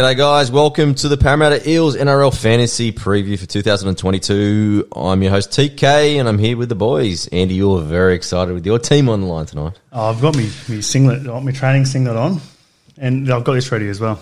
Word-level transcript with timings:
G'day, 0.00 0.16
guys. 0.16 0.50
Welcome 0.50 0.94
to 0.94 1.08
the 1.08 1.18
Parramatta 1.18 1.68
Eels 1.68 1.94
NRL 1.94 2.34
Fantasy 2.34 2.90
Preview 2.90 3.38
for 3.38 3.44
2022. 3.44 4.88
I'm 4.96 5.20
your 5.22 5.30
host, 5.30 5.50
TK, 5.50 6.18
and 6.18 6.26
I'm 6.26 6.38
here 6.38 6.56
with 6.56 6.70
the 6.70 6.74
boys. 6.74 7.28
Andy, 7.28 7.56
you're 7.56 7.82
very 7.82 8.14
excited 8.14 8.54
with 8.54 8.64
your 8.64 8.78
team 8.78 9.10
on 9.10 9.20
the 9.20 9.26
line 9.26 9.44
tonight. 9.44 9.78
Oh, 9.92 10.08
I've 10.08 10.22
got 10.22 10.38
me, 10.38 10.44
me 10.70 10.80
singlet, 10.80 11.24
got 11.24 11.44
my 11.44 11.52
training 11.52 11.84
singlet 11.84 12.16
on, 12.16 12.40
and 12.96 13.30
I've 13.30 13.44
got 13.44 13.52
this 13.52 13.70
ready 13.70 13.90
as 13.90 14.00
well. 14.00 14.18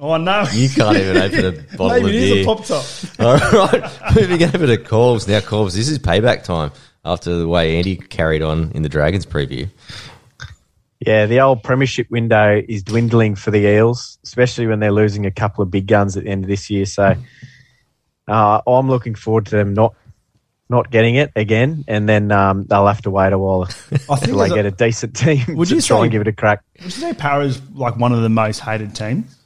Oh 0.00 0.16
no! 0.16 0.46
You 0.54 0.70
can't 0.70 0.96
even 0.96 1.18
open 1.18 1.44
a 1.44 1.52
bottle 1.76 2.02
Maybe 2.02 2.08
of 2.08 2.08
it 2.08 2.14
is 2.14 2.30
beer. 2.30 2.42
a 2.42 2.46
pop 2.46 2.64
top. 2.64 2.84
All 3.20 3.36
right, 3.66 4.16
moving 4.16 4.42
over 4.44 4.66
to 4.66 4.78
Corbs. 4.78 5.28
Now, 5.28 5.40
Corbs, 5.40 5.74
this 5.74 5.90
is 5.90 5.98
payback 5.98 6.42
time 6.42 6.72
after 7.04 7.36
the 7.36 7.46
way 7.46 7.76
Andy 7.76 7.96
carried 7.96 8.40
on 8.40 8.72
in 8.72 8.80
the 8.80 8.88
Dragons 8.88 9.26
preview. 9.26 9.68
Yeah, 11.06 11.26
the 11.26 11.40
old 11.40 11.62
premiership 11.62 12.10
window 12.10 12.62
is 12.68 12.82
dwindling 12.82 13.34
for 13.34 13.50
the 13.50 13.58
Eels, 13.66 14.18
especially 14.24 14.66
when 14.66 14.80
they're 14.80 14.92
losing 14.92 15.26
a 15.26 15.30
couple 15.30 15.62
of 15.62 15.70
big 15.70 15.86
guns 15.86 16.16
at 16.16 16.24
the 16.24 16.30
end 16.30 16.44
of 16.44 16.48
this 16.48 16.70
year. 16.70 16.86
So 16.86 17.14
uh, 18.28 18.60
I'm 18.66 18.88
looking 18.88 19.14
forward 19.14 19.46
to 19.46 19.56
them 19.56 19.74
not 19.74 19.94
not 20.70 20.90
getting 20.90 21.16
it 21.16 21.30
again, 21.36 21.84
and 21.86 22.08
then 22.08 22.32
um, 22.32 22.64
they'll 22.64 22.86
have 22.86 23.02
to 23.02 23.10
wait 23.10 23.34
a 23.34 23.38
while 23.38 23.68
until 24.08 24.38
they 24.38 24.46
a- 24.50 24.54
get 24.54 24.64
a 24.66 24.70
decent 24.70 25.14
team 25.14 25.44
Would 25.56 25.68
to 25.68 25.74
you 25.74 25.80
try 25.82 25.98
say- 25.98 26.02
and 26.04 26.10
give 26.12 26.22
it 26.22 26.28
a 26.28 26.32
crack. 26.32 26.62
Would 26.76 26.84
you 26.86 26.90
say 26.90 27.12
Para's 27.12 27.60
like 27.72 27.96
one 27.96 28.12
of 28.12 28.22
the 28.22 28.30
most 28.30 28.60
hated 28.60 28.94
teams? 28.94 29.36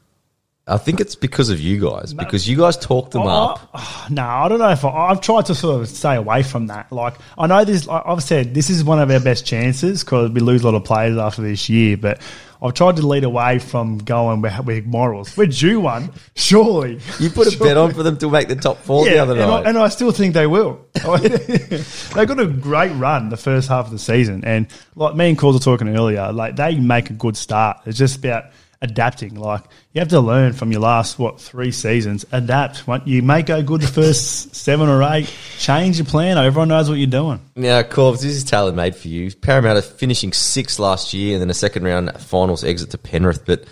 I 0.68 0.76
think 0.76 1.00
it's 1.00 1.14
because 1.14 1.48
of 1.48 1.60
you 1.60 1.80
guys, 1.80 2.12
because 2.12 2.46
you 2.48 2.56
guys 2.56 2.76
talked 2.76 3.12
them 3.12 3.26
up. 3.26 3.60
Oh, 3.80 4.06
no, 4.10 4.22
I 4.22 4.48
don't 4.48 4.58
know 4.58 4.70
if 4.70 4.84
I, 4.84 4.88
I've 4.88 5.20
tried 5.20 5.46
to 5.46 5.54
sort 5.54 5.80
of 5.80 5.88
stay 5.88 6.16
away 6.16 6.42
from 6.42 6.66
that. 6.66 6.90
Like, 6.90 7.14
I 7.36 7.46
know 7.46 7.64
this. 7.64 7.86
like 7.86 8.02
I've 8.04 8.22
said 8.22 8.54
this 8.54 8.70
is 8.70 8.82
one 8.82 8.98
of 8.98 9.10
our 9.10 9.20
best 9.20 9.46
chances 9.46 10.02
because 10.02 10.30
we 10.30 10.40
lose 10.40 10.62
a 10.62 10.66
lot 10.66 10.74
of 10.74 10.84
players 10.84 11.16
after 11.16 11.42
this 11.42 11.68
year, 11.68 11.96
but. 11.96 12.20
I've 12.60 12.74
tried 12.74 12.96
to 12.96 13.06
lead 13.06 13.22
away 13.22 13.60
from 13.60 13.98
going 13.98 14.40
with, 14.40 14.64
with 14.64 14.84
morals. 14.84 15.36
We're 15.36 15.46
due 15.46 15.78
one, 15.78 16.12
surely. 16.34 16.98
You 17.20 17.30
put 17.30 17.54
a 17.54 17.56
bet 17.56 17.76
on 17.76 17.94
for 17.94 18.02
them 18.02 18.18
to 18.18 18.28
make 18.28 18.48
the 18.48 18.56
top 18.56 18.78
four 18.78 19.04
the 19.04 19.18
other 19.18 19.34
and 19.34 19.42
night. 19.42 19.66
I, 19.66 19.68
and 19.68 19.78
I 19.78 19.88
still 19.88 20.10
think 20.10 20.34
they 20.34 20.48
will. 20.48 20.84
they 20.94 22.26
got 22.26 22.40
a 22.40 22.46
great 22.48 22.90
run 22.94 23.28
the 23.28 23.36
first 23.36 23.68
half 23.68 23.86
of 23.86 23.92
the 23.92 23.98
season, 24.00 24.44
and 24.44 24.66
like 24.96 25.14
me 25.14 25.28
and 25.28 25.38
Cause 25.38 25.54
were 25.54 25.60
talking 25.60 25.88
earlier, 25.96 26.32
like 26.32 26.56
they 26.56 26.74
make 26.80 27.10
a 27.10 27.12
good 27.12 27.36
start. 27.36 27.82
It's 27.86 27.96
just 27.96 28.16
about 28.16 28.46
adapting. 28.82 29.34
Like 29.34 29.62
you 29.92 30.00
have 30.00 30.08
to 30.08 30.20
learn 30.20 30.52
from 30.52 30.70
your 30.72 30.80
last 30.80 31.18
what 31.18 31.40
three 31.40 31.72
seasons. 31.72 32.24
Adapt. 32.32 32.86
When 32.86 33.02
you 33.04 33.22
may 33.22 33.42
go 33.42 33.62
good 33.62 33.80
the 33.80 33.86
first 33.86 34.54
seven 34.54 34.88
or 34.88 35.02
eight, 35.02 35.32
change 35.58 35.98
your 35.98 36.06
plan. 36.06 36.38
Everyone 36.38 36.68
knows 36.68 36.88
what 36.88 36.98
you're 36.98 37.06
doing. 37.06 37.40
Now, 37.56 37.82
Corbs, 37.82 38.22
this 38.22 38.36
is 38.36 38.44
tailor 38.44 38.72
made 38.72 38.94
for 38.96 39.08
you. 39.08 39.30
Parramatta 39.34 39.82
finishing 39.82 40.32
sixth 40.32 40.78
last 40.78 41.12
year 41.14 41.34
and 41.34 41.42
then 41.42 41.50
a 41.50 41.54
second 41.54 41.84
round 41.84 42.12
finals 42.20 42.64
exit 42.64 42.90
to 42.90 42.98
Penrith, 42.98 43.44
but 43.46 43.64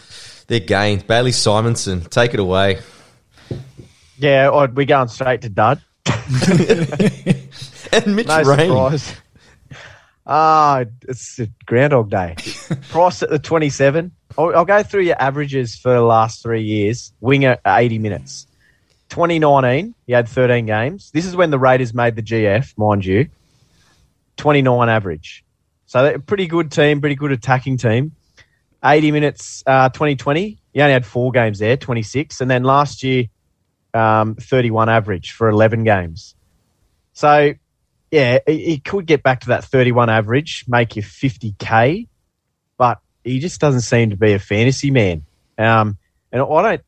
their 0.49 0.61
gains. 0.61 1.03
Bailey 1.03 1.33
Simonsson, 1.33 2.09
take 2.09 2.35
it 2.35 2.41
away. 2.41 2.79
Yeah, 4.19 4.67
we're 4.67 4.85
going 4.87 5.09
straight 5.09 5.43
to 5.43 5.49
dud. 5.49 5.81
And 7.93 8.17
Mitch 8.17 8.27
No 8.27 8.43
Rain. 8.43 8.69
surprise. 8.69 9.15
Ah, 10.27 10.85
it's 11.03 11.41
Groundhog 11.67 12.11
Day. 12.11 12.35
Price 12.91 13.23
at 13.23 13.31
the 13.31 13.39
27. 13.39 14.11
I'll, 14.37 14.57
I'll 14.57 14.65
go 14.65 14.83
through 14.83 15.03
your 15.03 15.21
averages 15.21 15.77
for 15.77 15.93
the 15.93 16.03
last 16.03 16.43
three 16.43 16.63
years. 16.63 17.13
Winger, 17.21 17.59
80 17.65 17.99
minutes. 17.99 18.47
2019, 19.11 19.95
he 20.07 20.13
had 20.13 20.29
13 20.29 20.67
games. 20.67 21.11
This 21.13 21.27
is 21.27 21.37
when 21.37 21.51
the 21.51 21.59
Raiders 21.59 21.95
made 21.95 22.17
the 22.17 22.23
GF, 22.23 22.77
mind 22.77 23.05
you. 23.05 23.29
29 24.37 24.89
average. 24.89 25.45
So 25.87 26.15
a 26.15 26.19
pretty 26.19 26.49
good 26.49 26.73
team, 26.73 27.01
pretty 27.01 27.15
good 27.15 27.31
attacking 27.31 27.77
team. 27.77 28.13
80 28.85 29.13
minutes, 29.13 29.63
uh, 29.67 29.89
2020. 29.91 30.59
He 30.73 30.81
only 30.81 30.93
had 30.93 31.07
four 31.07 31.31
games 31.31 31.61
there, 31.61 31.77
26. 31.77 32.41
And 32.41 32.51
then 32.51 32.65
last 32.65 33.05
year, 33.05 33.27
um, 33.95 34.35
31 34.35 34.89
average 34.89 35.33
for 35.33 35.49
11 35.49 35.85
games. 35.85 36.35
So 37.13 37.55
yeah, 38.11 38.39
he, 38.47 38.79
could 38.79 39.07
get 39.07 39.23
back 39.23 39.41
to 39.41 39.49
that 39.49 39.65
31 39.65 40.09
average, 40.09 40.65
make 40.69 40.97
you 40.97 41.03
50k, 41.03 42.07
but 42.77 42.99
he 43.25 43.41
just 43.41 43.61
doesn't 43.61 43.81
seem 43.81 44.11
to 44.11 44.17
be 44.17 44.33
a 44.33 44.39
fantasy 44.39 44.91
man. 44.91 45.25
Um, 45.59 45.99
and 46.31 46.43
I 46.43 46.63
don't, 46.63 46.83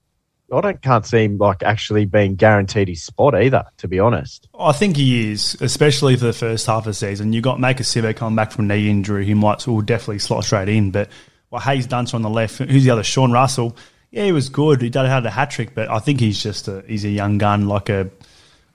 I 0.50 0.60
don't 0.60 0.80
can't 0.80 1.04
see 1.04 1.24
him 1.24 1.36
like 1.38 1.62
actually 1.62 2.06
being 2.06 2.36
guaranteed 2.36 2.88
his 2.88 3.02
spot 3.02 3.34
either. 3.34 3.64
To 3.78 3.88
be 3.88 3.98
honest, 3.98 4.48
I 4.58 4.72
think 4.72 4.96
he 4.96 5.30
is, 5.32 5.56
especially 5.60 6.16
for 6.16 6.24
the 6.24 6.32
first 6.32 6.66
half 6.66 6.78
of 6.78 6.84
the 6.84 6.94
season. 6.94 7.32
You 7.32 7.42
got 7.42 7.58
Maika 7.58 7.80
Sivo 7.80 8.14
coming 8.16 8.36
back 8.36 8.52
from 8.52 8.66
knee 8.66 8.88
injury. 8.88 9.26
He 9.26 9.34
might 9.34 9.66
will 9.66 9.82
definitely 9.82 10.20
slot 10.20 10.44
straight 10.44 10.68
in. 10.70 10.90
But 10.90 11.10
well, 11.50 11.60
Haze 11.60 11.86
Dunster 11.86 12.16
on 12.16 12.22
the 12.22 12.30
left. 12.30 12.58
Who's 12.58 12.84
the 12.84 12.90
other? 12.90 13.02
Sean 13.02 13.32
Russell. 13.32 13.76
Yeah, 14.10 14.24
he 14.24 14.32
was 14.32 14.48
good. 14.48 14.80
He 14.80 14.88
did 14.88 15.04
had 15.04 15.26
a 15.26 15.30
hat 15.30 15.50
trick, 15.50 15.74
but 15.74 15.90
I 15.90 15.98
think 15.98 16.20
he's 16.20 16.42
just 16.42 16.66
a 16.68 16.82
he's 16.86 17.04
a 17.04 17.10
young 17.10 17.36
gun 17.36 17.68
like 17.68 17.90
a, 17.90 18.10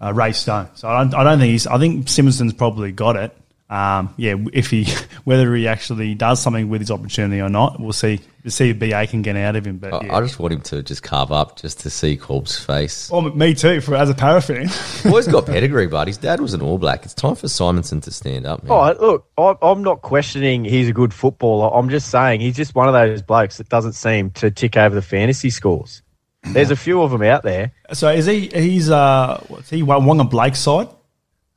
a 0.03 0.13
Ray 0.13 0.33
Stone. 0.33 0.67
So 0.75 0.87
I 0.87 0.99
don't, 1.03 1.15
I 1.15 1.23
don't 1.23 1.39
think 1.39 1.51
he's. 1.51 1.65
I 1.65 1.77
think 1.79 2.07
Simonsson's 2.09 2.53
probably 2.53 2.91
got 2.91 3.15
it. 3.15 3.35
Um, 3.69 4.13
yeah, 4.17 4.35
if 4.51 4.69
he 4.69 4.85
whether 5.23 5.55
he 5.55 5.67
actually 5.67 6.13
does 6.13 6.39
something 6.41 6.69
with 6.69 6.81
his 6.81 6.91
opportunity 6.91 7.41
or 7.41 7.49
not, 7.49 7.79
we'll 7.79 7.93
see. 7.93 8.19
We'll 8.43 8.51
see 8.51 8.71
if 8.71 8.77
BA 8.77 9.07
can 9.07 9.21
get 9.21 9.37
out 9.37 9.55
of 9.55 9.65
him. 9.65 9.77
But 9.77 9.93
I- 9.93 10.05
yeah. 10.05 10.17
I 10.17 10.21
just 10.21 10.37
want 10.37 10.53
him 10.53 10.61
to 10.63 10.83
just 10.83 11.01
carve 11.01 11.31
up 11.31 11.59
just 11.61 11.79
to 11.79 11.89
see 11.89 12.17
Corb's 12.17 12.59
face. 12.59 13.09
oh, 13.11 13.21
me 13.21 13.53
too. 13.53 13.79
For 13.79 13.95
as 13.95 14.09
a 14.09 14.13
para 14.13 14.41
fan. 14.41 14.69
Boy's 15.09 15.27
got 15.29 15.45
pedigree, 15.47 15.87
but 15.87 16.07
his 16.09 16.17
dad 16.17 16.41
was 16.41 16.53
an 16.53 16.61
All 16.61 16.77
Black. 16.77 17.05
It's 17.05 17.13
time 17.13 17.35
for 17.35 17.47
Simonsson 17.47 18.03
to 18.03 18.11
stand 18.11 18.45
up. 18.45 18.61
Man. 18.63 18.71
oh 18.73 18.95
look, 18.99 19.27
I, 19.37 19.55
I'm 19.65 19.81
not 19.81 20.01
questioning 20.01 20.65
he's 20.65 20.89
a 20.89 20.93
good 20.93 21.13
footballer. 21.13 21.73
I'm 21.73 21.89
just 21.89 22.11
saying 22.11 22.41
he's 22.41 22.57
just 22.57 22.75
one 22.75 22.89
of 22.89 22.93
those 22.93 23.21
blokes 23.21 23.57
that 23.57 23.69
doesn't 23.69 23.93
seem 23.93 24.31
to 24.31 24.51
tick 24.51 24.75
over 24.75 24.93
the 24.93 25.01
fantasy 25.01 25.49
scores. 25.49 26.01
There's 26.45 26.71
a 26.71 26.75
few 26.75 27.01
of 27.01 27.11
them 27.11 27.21
out 27.23 27.43
there. 27.43 27.71
So 27.93 28.09
is 28.09 28.25
he? 28.25 28.47
He's 28.49 28.89
uh, 28.89 29.43
what's 29.47 29.69
he? 29.69 29.81
Waqa 29.81 30.29
Blake's 30.29 30.59
side. 30.59 30.89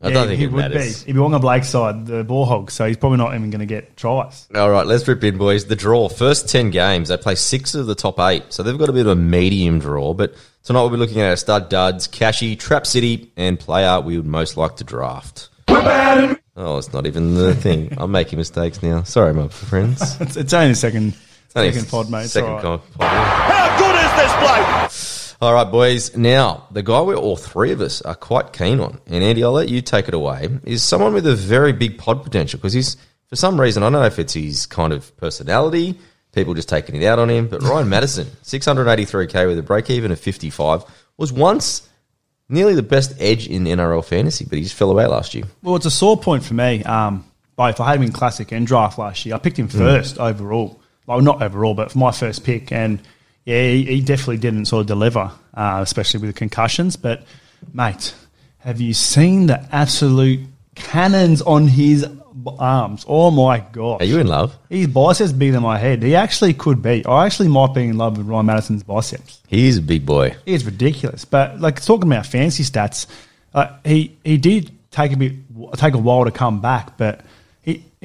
I 0.02 0.10
don't 0.10 0.28
think 0.28 0.38
he 0.38 0.44
it 0.44 0.52
would 0.52 0.58
matters. 0.60 1.02
be. 1.02 1.06
He'd 1.06 1.12
be 1.14 1.18
Waqa 1.20 1.40
Blake's 1.40 1.68
side, 1.70 2.06
the 2.06 2.22
ball 2.22 2.44
hog. 2.44 2.70
So 2.70 2.86
he's 2.86 2.96
probably 2.98 3.18
not 3.18 3.34
even 3.34 3.50
going 3.50 3.60
to 3.60 3.66
get 3.66 3.96
tries. 3.96 4.46
All 4.54 4.70
right, 4.70 4.86
let's 4.86 5.08
rip 5.08 5.24
in, 5.24 5.38
boys. 5.38 5.64
The 5.66 5.74
draw. 5.74 6.08
First 6.08 6.48
10 6.48 6.70
games, 6.70 7.08
they 7.08 7.16
play 7.16 7.34
six 7.34 7.74
of 7.74 7.86
the 7.86 7.94
top 7.94 8.20
eight. 8.20 8.44
So 8.52 8.62
they've 8.62 8.76
got 8.78 8.88
a 8.90 8.92
bit 8.92 9.06
of 9.06 9.12
a 9.12 9.16
medium 9.16 9.78
draw. 9.80 10.12
But 10.14 10.34
tonight 10.62 10.82
we'll 10.82 10.90
be 10.90 10.96
looking 10.98 11.20
at 11.20 11.30
our 11.30 11.36
stud 11.36 11.68
duds, 11.70 12.06
Cashy, 12.06 12.56
Trap 12.56 12.86
City, 12.86 13.32
and 13.36 13.58
player 13.58 14.00
we 14.00 14.16
would 14.18 14.26
most 14.26 14.56
like 14.56 14.76
to 14.76 14.84
draft. 14.84 15.48
Oh, 15.68 16.78
it's 16.78 16.92
not 16.92 17.06
even 17.06 17.34
the 17.34 17.54
thing. 17.54 17.92
I'm 17.98 18.12
making 18.12 18.38
mistakes 18.38 18.82
now. 18.82 19.02
Sorry, 19.02 19.32
my 19.34 19.48
friends. 19.48 20.16
It's, 20.20 20.36
it's 20.36 20.52
only 20.52 20.68
the 20.68 20.74
second, 20.74 21.16
Only 21.56 21.72
second 21.72 21.88
pod, 21.90 22.10
mate. 22.10 22.28
Second 22.28 22.50
all 22.50 22.78
right. 22.78 22.80
pod. 22.98 23.55
Bloke? 24.40 24.90
All 25.40 25.52
right, 25.52 25.70
boys. 25.70 26.16
Now, 26.16 26.66
the 26.70 26.82
guy 26.82 27.00
where 27.00 27.16
all 27.16 27.36
three 27.36 27.72
of 27.72 27.80
us 27.80 28.00
are 28.02 28.14
quite 28.14 28.52
keen 28.52 28.80
on, 28.80 29.00
and 29.06 29.22
Andy, 29.22 29.44
I'll 29.44 29.52
let 29.52 29.68
you 29.68 29.82
take 29.82 30.08
it 30.08 30.14
away, 30.14 30.48
is 30.64 30.82
someone 30.82 31.12
with 31.12 31.26
a 31.26 31.34
very 31.36 31.72
big 31.72 31.98
pod 31.98 32.22
potential 32.24 32.58
because 32.58 32.72
he's, 32.72 32.96
for 33.26 33.36
some 33.36 33.60
reason, 33.60 33.82
I 33.82 33.86
don't 33.86 33.92
know 33.92 34.04
if 34.04 34.18
it's 34.18 34.32
his 34.32 34.64
kind 34.64 34.92
of 34.94 35.14
personality, 35.18 35.98
people 36.32 36.54
just 36.54 36.68
taking 36.70 36.94
it 37.00 37.04
out 37.04 37.18
on 37.18 37.28
him, 37.28 37.48
but 37.48 37.62
Ryan 37.62 37.88
Matterson, 37.88 38.26
683k 38.44 39.46
with 39.46 39.58
a 39.58 39.62
break 39.62 39.90
even 39.90 40.10
of 40.10 40.18
55, 40.18 40.84
was 41.18 41.32
once 41.32 41.86
nearly 42.48 42.74
the 42.74 42.82
best 42.82 43.14
edge 43.18 43.46
in 43.46 43.64
NRL 43.64 44.04
fantasy, 44.04 44.46
but 44.48 44.56
he 44.56 44.64
just 44.64 44.76
fell 44.76 44.90
away 44.90 45.06
last 45.06 45.34
year. 45.34 45.44
Well, 45.62 45.76
it's 45.76 45.86
a 45.86 45.90
sore 45.90 46.16
point 46.16 46.44
for 46.44 46.54
me. 46.54 46.82
Um, 46.84 47.24
both 47.56 47.80
I 47.80 47.88
had 47.88 47.96
him 47.96 48.04
in 48.04 48.12
classic 48.12 48.52
and 48.52 48.66
draft 48.66 48.98
last 48.98 49.26
year. 49.26 49.34
I 49.34 49.38
picked 49.38 49.58
him 49.58 49.68
first 49.68 50.18
overall. 50.18 50.80
Well, 51.06 51.20
not 51.20 51.42
overall, 51.42 51.74
but 51.74 51.92
for 51.92 51.98
my 51.98 52.10
first 52.10 52.44
pick, 52.44 52.72
and 52.72 53.00
yeah, 53.46 53.62
he, 53.62 53.84
he 53.84 54.00
definitely 54.00 54.38
didn't 54.38 54.66
sort 54.66 54.82
of 54.82 54.86
deliver, 54.88 55.30
uh, 55.54 55.78
especially 55.80 56.20
with 56.20 56.30
the 56.30 56.38
concussions. 56.38 56.96
But 56.96 57.22
mate, 57.72 58.14
have 58.58 58.80
you 58.80 58.92
seen 58.92 59.46
the 59.46 59.66
absolute 59.72 60.40
cannons 60.74 61.40
on 61.42 61.68
his 61.68 62.04
arms? 62.58 63.04
Oh 63.08 63.30
my 63.30 63.60
god! 63.60 64.02
Are 64.02 64.04
you 64.04 64.18
in 64.18 64.26
love? 64.26 64.58
His 64.68 64.88
biceps 64.88 65.32
bigger 65.32 65.52
than 65.52 65.62
my 65.62 65.78
head. 65.78 66.02
He 66.02 66.16
actually 66.16 66.54
could 66.54 66.82
be. 66.82 67.06
I 67.06 67.24
actually 67.24 67.48
might 67.48 67.72
be 67.72 67.84
in 67.84 67.96
love 67.96 68.18
with 68.18 68.26
Ryan 68.26 68.46
Matterson's 68.46 68.82
biceps. 68.82 69.40
He's 69.46 69.78
a 69.78 69.82
big 69.82 70.04
boy. 70.04 70.34
It's 70.44 70.64
ridiculous. 70.64 71.24
But 71.24 71.60
like 71.60 71.80
talking 71.80 72.10
about 72.10 72.26
fancy 72.26 72.64
stats, 72.64 73.06
uh, 73.54 73.76
he 73.84 74.16
he 74.24 74.38
did 74.38 74.72
take 74.90 75.12
a 75.12 75.16
bit 75.16 75.34
take 75.76 75.94
a 75.94 75.98
while 75.98 76.24
to 76.24 76.32
come 76.32 76.60
back, 76.60 76.98
but 76.98 77.20
he 77.20 77.25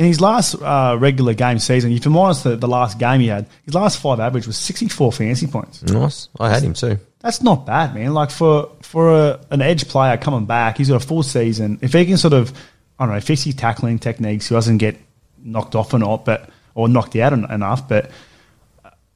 in 0.02 0.08
his 0.08 0.20
last 0.20 0.56
uh, 0.56 0.98
regular 1.00 1.36
game 1.36 1.60
season, 1.60 1.92
if 1.92 2.04
you 2.04 2.10
minus 2.10 2.42
the, 2.42 2.56
the 2.56 2.68
last 2.68 2.98
game 2.98 3.22
he 3.22 3.28
had, 3.28 3.46
his 3.66 3.76
last 3.76 4.00
five 4.00 4.20
average 4.20 4.48
was 4.48 4.58
sixty 4.58 4.88
four 4.88 5.12
fantasy 5.12 5.46
points. 5.46 5.84
Nice. 5.84 6.28
I 6.40 6.50
had 6.50 6.64
him 6.64 6.74
too. 6.74 6.98
That's 7.20 7.44
not 7.44 7.68
bad, 7.68 7.94
man. 7.94 8.16
Like 8.16 8.32
for 8.32 8.72
for 8.82 9.14
a, 9.14 9.40
an 9.52 9.62
edge 9.62 9.88
player 9.88 10.18
coming 10.18 10.48
back, 10.48 10.78
he's 10.78 10.90
got 10.90 11.04
a 11.04 11.06
full 11.06 11.22
season. 11.22 11.78
If 11.84 11.94
he 11.94 12.04
can 12.08 12.18
sort 12.18 12.34
of 12.34 12.52
I 12.98 13.06
don't 13.06 13.14
know, 13.14 13.22
fix 13.22 13.44
his 13.44 13.54
tackling 13.54 14.00
techniques. 14.00 14.50
He 14.50 14.56
doesn't 14.56 14.80
get 14.80 14.98
knocked 15.38 15.76
off 15.76 15.94
or 15.94 16.00
not, 16.00 16.26
but 16.26 16.50
or 16.74 16.90
knocked 16.90 17.16
out 17.18 17.34
en- 17.34 17.52
enough. 17.52 17.88
But 17.88 18.10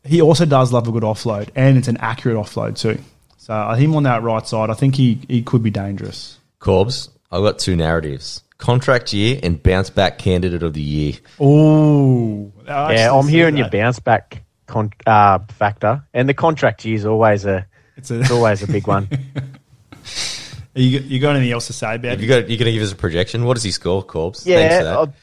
he 0.04 0.22
also 0.22 0.46
does 0.46 0.72
love 0.72 0.88
a 0.88 0.92
good 0.92 1.02
offload, 1.02 1.50
and 1.56 1.80
it's 1.80 1.88
an 1.88 1.98
accurate 1.98 2.38
offload 2.38 2.78
too. 2.78 3.02
So 3.38 3.56
I 3.56 3.76
think 3.76 3.96
on 3.96 4.04
that 4.04 4.22
right 4.22 4.46
side, 4.46 4.70
I 4.70 4.76
think 4.76 4.94
he, 4.94 5.20
he 5.28 5.42
could 5.42 5.64
be 5.64 5.72
dangerous. 5.72 6.38
Corbs, 6.60 7.10
I've 7.32 7.42
got 7.42 7.58
two 7.58 7.76
narratives: 7.76 8.44
contract 8.58 9.14
year 9.14 9.40
and 9.44 9.62
bounce 9.62 9.90
back 9.90 10.18
candidate 10.18 10.64
of 10.64 10.74
the 10.74 10.82
year. 10.82 11.14
Oh, 11.40 12.52
Yeah, 12.66 13.12
I'm 13.14 13.28
hearing 13.28 13.58
your 13.58 13.70
bounce 13.70 14.00
back 14.00 14.44
con- 14.68 14.92
uh, 15.06 15.40
factor, 15.50 16.04
and 16.14 16.28
the 16.30 16.34
contract 16.34 16.86
year 16.86 16.96
is 16.96 17.06
always 17.06 17.46
a 17.46 17.66
It's 17.98 18.12
a, 18.12 18.20
it's 18.22 18.32
always 18.32 18.64
a 18.64 18.68
big 18.68 18.88
one. 18.88 19.08
you, 20.76 21.00
you 21.00 21.20
got 21.20 21.36
anything 21.36 21.52
else 21.52 21.68
to 21.68 21.74
say 21.74 21.96
about 21.96 22.12
Have 22.12 22.20
it? 22.20 22.24
you 22.24 22.28
got? 22.30 22.50
You 22.50 22.58
going 22.58 22.66
to 22.66 22.72
give 22.72 22.84
us 22.84 22.92
a 22.92 22.96
projection? 22.96 23.46
What 23.46 23.54
does 23.56 23.64
he 23.64 23.72
score, 23.72 24.04
Corbs? 24.04 24.44
Thanks 24.44 24.76
for 24.76 24.84
Yeah, 24.84 24.84
that. 24.84 25.14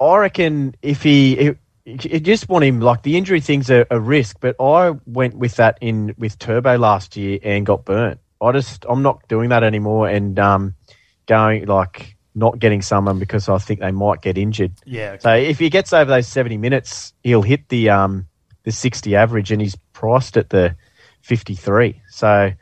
I, 0.00 0.04
I 0.04 0.18
reckon 0.18 0.74
if 0.82 1.02
he, 1.02 1.34
if, 1.38 1.56
you 1.84 2.18
just 2.20 2.48
want 2.48 2.64
him 2.64 2.80
like 2.80 3.02
the 3.02 3.16
injury 3.16 3.40
thing's 3.40 3.70
a, 3.70 3.86
a 3.90 4.00
risk, 4.00 4.38
but 4.40 4.56
I 4.60 4.90
went 5.06 5.34
with 5.36 5.54
that 5.56 5.78
in 5.80 6.14
with 6.18 6.38
Turbo 6.38 6.76
last 6.78 7.16
year 7.16 7.38
and 7.42 7.64
got 7.64 7.84
burnt. 7.84 8.18
I 8.42 8.52
just 8.52 8.84
I'm 8.88 9.02
not 9.02 9.26
doing 9.28 9.50
that 9.50 9.62
anymore 9.62 10.08
and 10.08 10.36
um, 10.38 10.74
going 11.26 11.66
like 11.66 12.15
not 12.36 12.58
getting 12.58 12.82
someone 12.82 13.18
because 13.18 13.48
I 13.48 13.58
think 13.58 13.80
they 13.80 13.90
might 13.90 14.20
get 14.20 14.38
injured. 14.38 14.72
Yeah, 14.84 15.12
okay. 15.12 15.20
So 15.20 15.34
if 15.34 15.58
he 15.58 15.70
gets 15.70 15.92
over 15.92 16.08
those 16.08 16.28
70 16.28 16.58
minutes, 16.58 17.14
he'll 17.24 17.42
hit 17.42 17.68
the 17.68 17.90
um, 17.90 18.28
the 18.64 18.72
60 18.72 19.16
average, 19.16 19.50
and 19.50 19.60
he's 19.60 19.76
priced 19.92 20.36
at 20.36 20.50
the 20.50 20.76
53. 21.22 22.00
So 22.10 22.52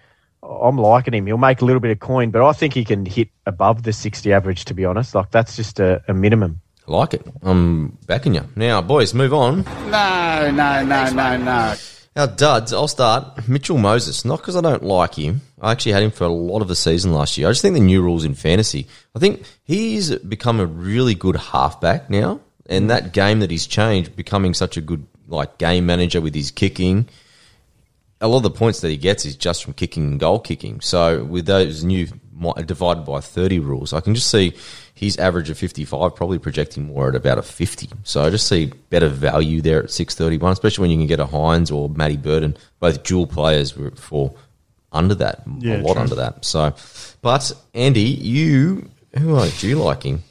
I'm 0.43 0.79
liking 0.79 1.13
him. 1.13 1.27
He'll 1.27 1.37
make 1.37 1.61
a 1.61 1.65
little 1.65 1.81
bit 1.81 1.91
of 1.91 1.99
coin, 1.99 2.31
but 2.31 2.47
I 2.47 2.53
think 2.53 2.73
he 2.73 2.85
can 2.85 3.05
hit 3.05 3.29
above 3.45 3.83
the 3.83 3.93
60 3.93 4.33
average. 4.33 4.65
To 4.67 4.75
be 4.75 4.85
honest, 4.85 5.15
like 5.15 5.31
that's 5.31 5.57
just 5.57 5.81
a, 5.81 6.03
a 6.09 6.15
minimum. 6.15 6.61
I 6.87 6.93
like 6.93 7.15
it. 7.15 7.27
I'm 7.43 7.99
backing 8.07 8.35
you. 8.35 8.47
Now, 8.57 8.81
boys, 8.83 9.13
move 9.15 9.33
on. 9.33 9.65
No, 9.91 10.51
no, 10.55 10.85
no, 10.85 11.11
no, 11.11 11.37
no. 11.39 11.75
Our 12.17 12.29
duds, 12.29 12.73
I'll 12.73 12.87
start. 12.87 13.49
Mitchell 13.49 13.79
Moses, 13.79 14.25
not 14.25 14.39
because 14.39 14.55
I 14.55 14.61
don't 14.61 14.85
like 14.85 15.17
him. 15.17 15.41
I 15.65 15.73
actually 15.73 15.93
had 15.93 16.03
him 16.03 16.11
for 16.11 16.25
a 16.25 16.29
lot 16.29 16.61
of 16.61 16.69
the 16.69 16.77
season 16.77 17.15
last 17.15 17.39
year. 17.39 17.49
I 17.49 17.51
just 17.51 17.63
think 17.63 17.73
the 17.73 17.81
new 17.81 18.03
rules 18.03 18.27
in 18.27 18.35
fantasy. 18.35 18.87
I 19.17 19.19
think 19.19 19.45
he's 19.65 20.15
become 20.17 20.61
a 20.61 20.67
really 20.67 21.15
good 21.15 21.37
halfback 21.37 22.11
now. 22.11 22.41
And 22.67 22.91
that 22.91 23.15
game 23.15 23.41
that 23.41 23.51
he's 23.51 23.67
changed, 23.67 24.15
becoming 24.15 24.53
such 24.53 24.77
a 24.77 24.83
good 24.83 25.07
like 25.27 25.57
game 25.57 25.87
manager 25.87 26.21
with 26.21 26.35
his 26.35 26.51
kicking. 26.51 27.09
A 28.21 28.29
lot 28.29 28.39
of 28.39 28.43
the 28.43 28.51
points 28.51 28.83
that 28.83 28.91
he 28.91 28.99
gets 28.99 29.25
is 29.25 29.37
just 29.37 29.65
from 29.65 29.73
kicking 29.73 30.05
and 30.05 30.21
goal 30.21 30.39
kicking. 30.39 30.83
So 30.83 31.25
with 31.25 31.47
those 31.47 31.83
new 31.83 32.09
divided 32.67 33.07
by 33.07 33.21
30 33.21 33.59
rules, 33.61 33.95
I 33.95 34.01
can 34.01 34.15
just 34.15 34.31
see 34.31 34.53
his 34.95 35.17
average 35.17 35.49
of 35.49 35.57
55 35.57 36.15
probably 36.15 36.39
projecting 36.39 36.85
more 36.85 37.09
at 37.09 37.15
about 37.15 37.39
a 37.39 37.43
50. 37.43 37.89
So 38.03 38.23
I 38.23 38.29
just 38.29 38.47
see 38.47 38.67
better 38.91 39.09
value 39.09 39.63
there 39.63 39.83
at 39.85 39.91
631, 39.91 40.53
especially 40.53 40.83
when 40.83 40.91
you 40.91 40.99
can 40.99 41.07
get 41.07 41.21
a 41.21 41.27
Hynes 41.27 41.75
or 41.75 41.89
Matty 41.89 42.19
Burton, 42.19 42.55
both 42.81 43.03
dual 43.03 43.27
players 43.27 43.71
for 43.97 44.35
under 44.95 45.15
that, 45.17 45.43
Yeah, 45.59 45.77
a 45.77 45.83
lot 45.83 45.93
true. 45.95 46.03
under 46.03 46.15
that. 46.15 46.45
So, 46.45 46.73
but 47.21 47.53
Andy, 47.75 48.01
you, 48.03 48.89
who 49.19 49.37
are 49.37 49.47
you 49.61 49.77
liking? 49.77 50.23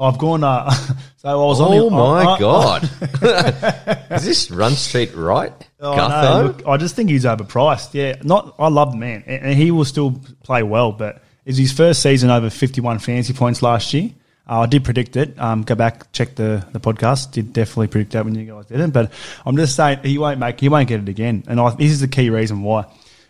I've 0.00 0.18
gone. 0.18 0.42
Uh, 0.42 0.70
so 1.18 1.28
I 1.28 1.34
was 1.34 1.60
on. 1.60 1.72
Oh 1.74 1.90
my 1.90 2.22
I- 2.24 2.34
I- 2.34 2.38
God. 2.40 2.90
Is 4.10 4.24
this 4.24 4.50
Run 4.50 4.72
Street 4.72 5.14
right? 5.14 5.52
Oh, 5.80 5.94
no, 5.94 6.42
look, 6.46 6.66
I 6.66 6.76
just 6.76 6.96
think 6.96 7.10
he's 7.10 7.24
overpriced. 7.24 7.94
Yeah, 7.94 8.16
not. 8.24 8.54
I 8.58 8.68
love 8.68 8.92
the 8.92 8.98
man, 8.98 9.22
and 9.26 9.42
and 9.44 9.54
he 9.54 9.70
will 9.70 9.84
still 9.84 10.20
play 10.42 10.62
well. 10.64 10.90
But 10.92 11.22
it's 11.44 11.58
his 11.58 11.72
first 11.72 12.02
season 12.02 12.30
over 12.30 12.50
fifty-one 12.50 12.98
fantasy 12.98 13.32
points 13.32 13.62
last 13.62 13.92
year. 13.94 14.10
Uh, 14.48 14.60
I 14.60 14.66
did 14.66 14.82
predict 14.84 15.16
it. 15.16 15.38
Um, 15.38 15.62
go 15.62 15.76
back 15.76 16.10
check 16.12 16.34
the, 16.34 16.66
the 16.72 16.80
podcast. 16.80 17.30
Did 17.32 17.52
definitely 17.52 17.86
predict 17.86 18.12
that 18.12 18.24
when 18.24 18.34
you 18.34 18.44
guys 18.52 18.66
didn't. 18.66 18.90
But 18.90 19.12
I'm 19.46 19.56
just 19.56 19.76
saying 19.76 20.00
he 20.02 20.18
won't 20.18 20.40
make. 20.40 20.58
He 20.58 20.68
won't 20.68 20.88
get 20.88 21.00
it 21.00 21.08
again. 21.08 21.44
And 21.46 21.60
I, 21.60 21.70
this 21.74 21.92
is 21.92 22.00
the 22.00 22.08
key 22.08 22.28
reason 22.28 22.62
why. 22.62 22.86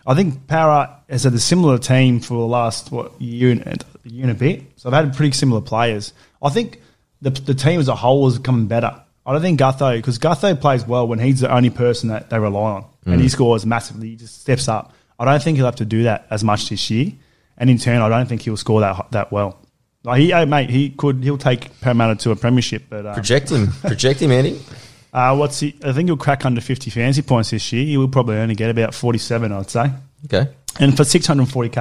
I 0.06 0.14
think 0.14 0.46
Para 0.46 0.99
has 1.08 1.25
had 1.25 1.34
a 1.34 1.38
similar 1.38 1.78
team 1.78 2.20
for 2.20 2.34
the 2.34 2.46
last 2.46 2.90
what 2.90 3.20
year 3.20 3.50
and, 3.50 3.84
year 4.04 4.22
and 4.22 4.31
a 4.31 4.34
bit. 4.34 4.64
So 4.76 4.90
they've 4.90 5.04
had 5.04 5.14
pretty 5.14 5.32
similar 5.32 5.60
players. 5.60 6.12
I 6.43 6.50
think 6.50 6.81
the 7.20 7.31
the 7.31 7.54
team 7.54 7.81
as 7.81 7.88
a 7.88 7.94
whole 7.94 8.26
is 8.28 8.38
coming 8.38 8.66
better. 8.66 9.00
I 9.25 9.32
don't 9.32 9.43
think 9.43 9.60
Gutho 9.60 9.96
because 9.96 10.19
Gutho 10.19 10.60
plays 10.60 10.87
well 10.87 11.06
when 11.06 11.19
he's 11.19 11.40
the 11.40 11.54
only 11.54 11.70
person 11.70 12.08
that 12.08 12.31
they 12.31 12.38
rely 12.38 12.72
on, 12.72 12.84
and 13.06 13.20
he 13.20 13.28
scores 13.28 13.64
massively. 13.64 14.08
He 14.10 14.16
just 14.16 14.40
steps 14.40 14.69
up. 14.69 14.93
I 15.19 15.25
don't 15.25 15.43
think 15.43 15.56
he'll 15.56 15.66
have 15.66 15.76
to 15.76 15.84
do 15.84 16.04
that 16.04 16.26
as 16.31 16.43
much 16.43 16.69
this 16.69 16.90
year, 16.90 17.12
and 17.56 17.70
in 17.70 17.78
turn, 17.78 18.00
I 18.00 18.08
don't 18.08 18.26
think 18.26 18.43
he'll 18.43 18.56
score 18.56 18.81
that 18.81 19.12
that 19.12 19.31
well. 19.31 19.58
Like 20.04 20.20
he, 20.20 20.31
hey, 20.31 20.44
mate, 20.46 20.70
he 20.70 20.90
could 20.90 21.22
he'll 21.22 21.38
take 21.38 21.81
Parramatta 21.81 22.16
to 22.16 22.32
a 22.32 22.37
premiership, 22.37 22.84
but 22.90 23.06
um, 23.06 23.14
Project 23.14 23.50
him. 23.50 23.69
Project 23.69 24.20
him, 24.20 24.32
Andy. 24.32 24.60
uh, 25.12 25.37
what's 25.37 25.61
he? 25.61 25.75
I 25.85 25.93
think 25.93 26.09
he'll 26.09 26.17
crack 26.17 26.44
under 26.47 26.61
fifty 26.61 26.91
fantasy 26.91 27.23
points 27.23 27.50
this 27.50 27.73
year. 27.73 27.85
He 27.85 27.97
will 27.97 28.09
probably 28.09 28.37
only 28.37 28.55
get 28.55 28.70
about 28.70 28.94
forty 28.94 29.19
seven, 29.19 29.53
I'd 29.53 29.70
say. 29.70 29.91
Okay. 30.26 30.50
And 30.81 30.97
for 30.97 31.03
640k, 31.03 31.73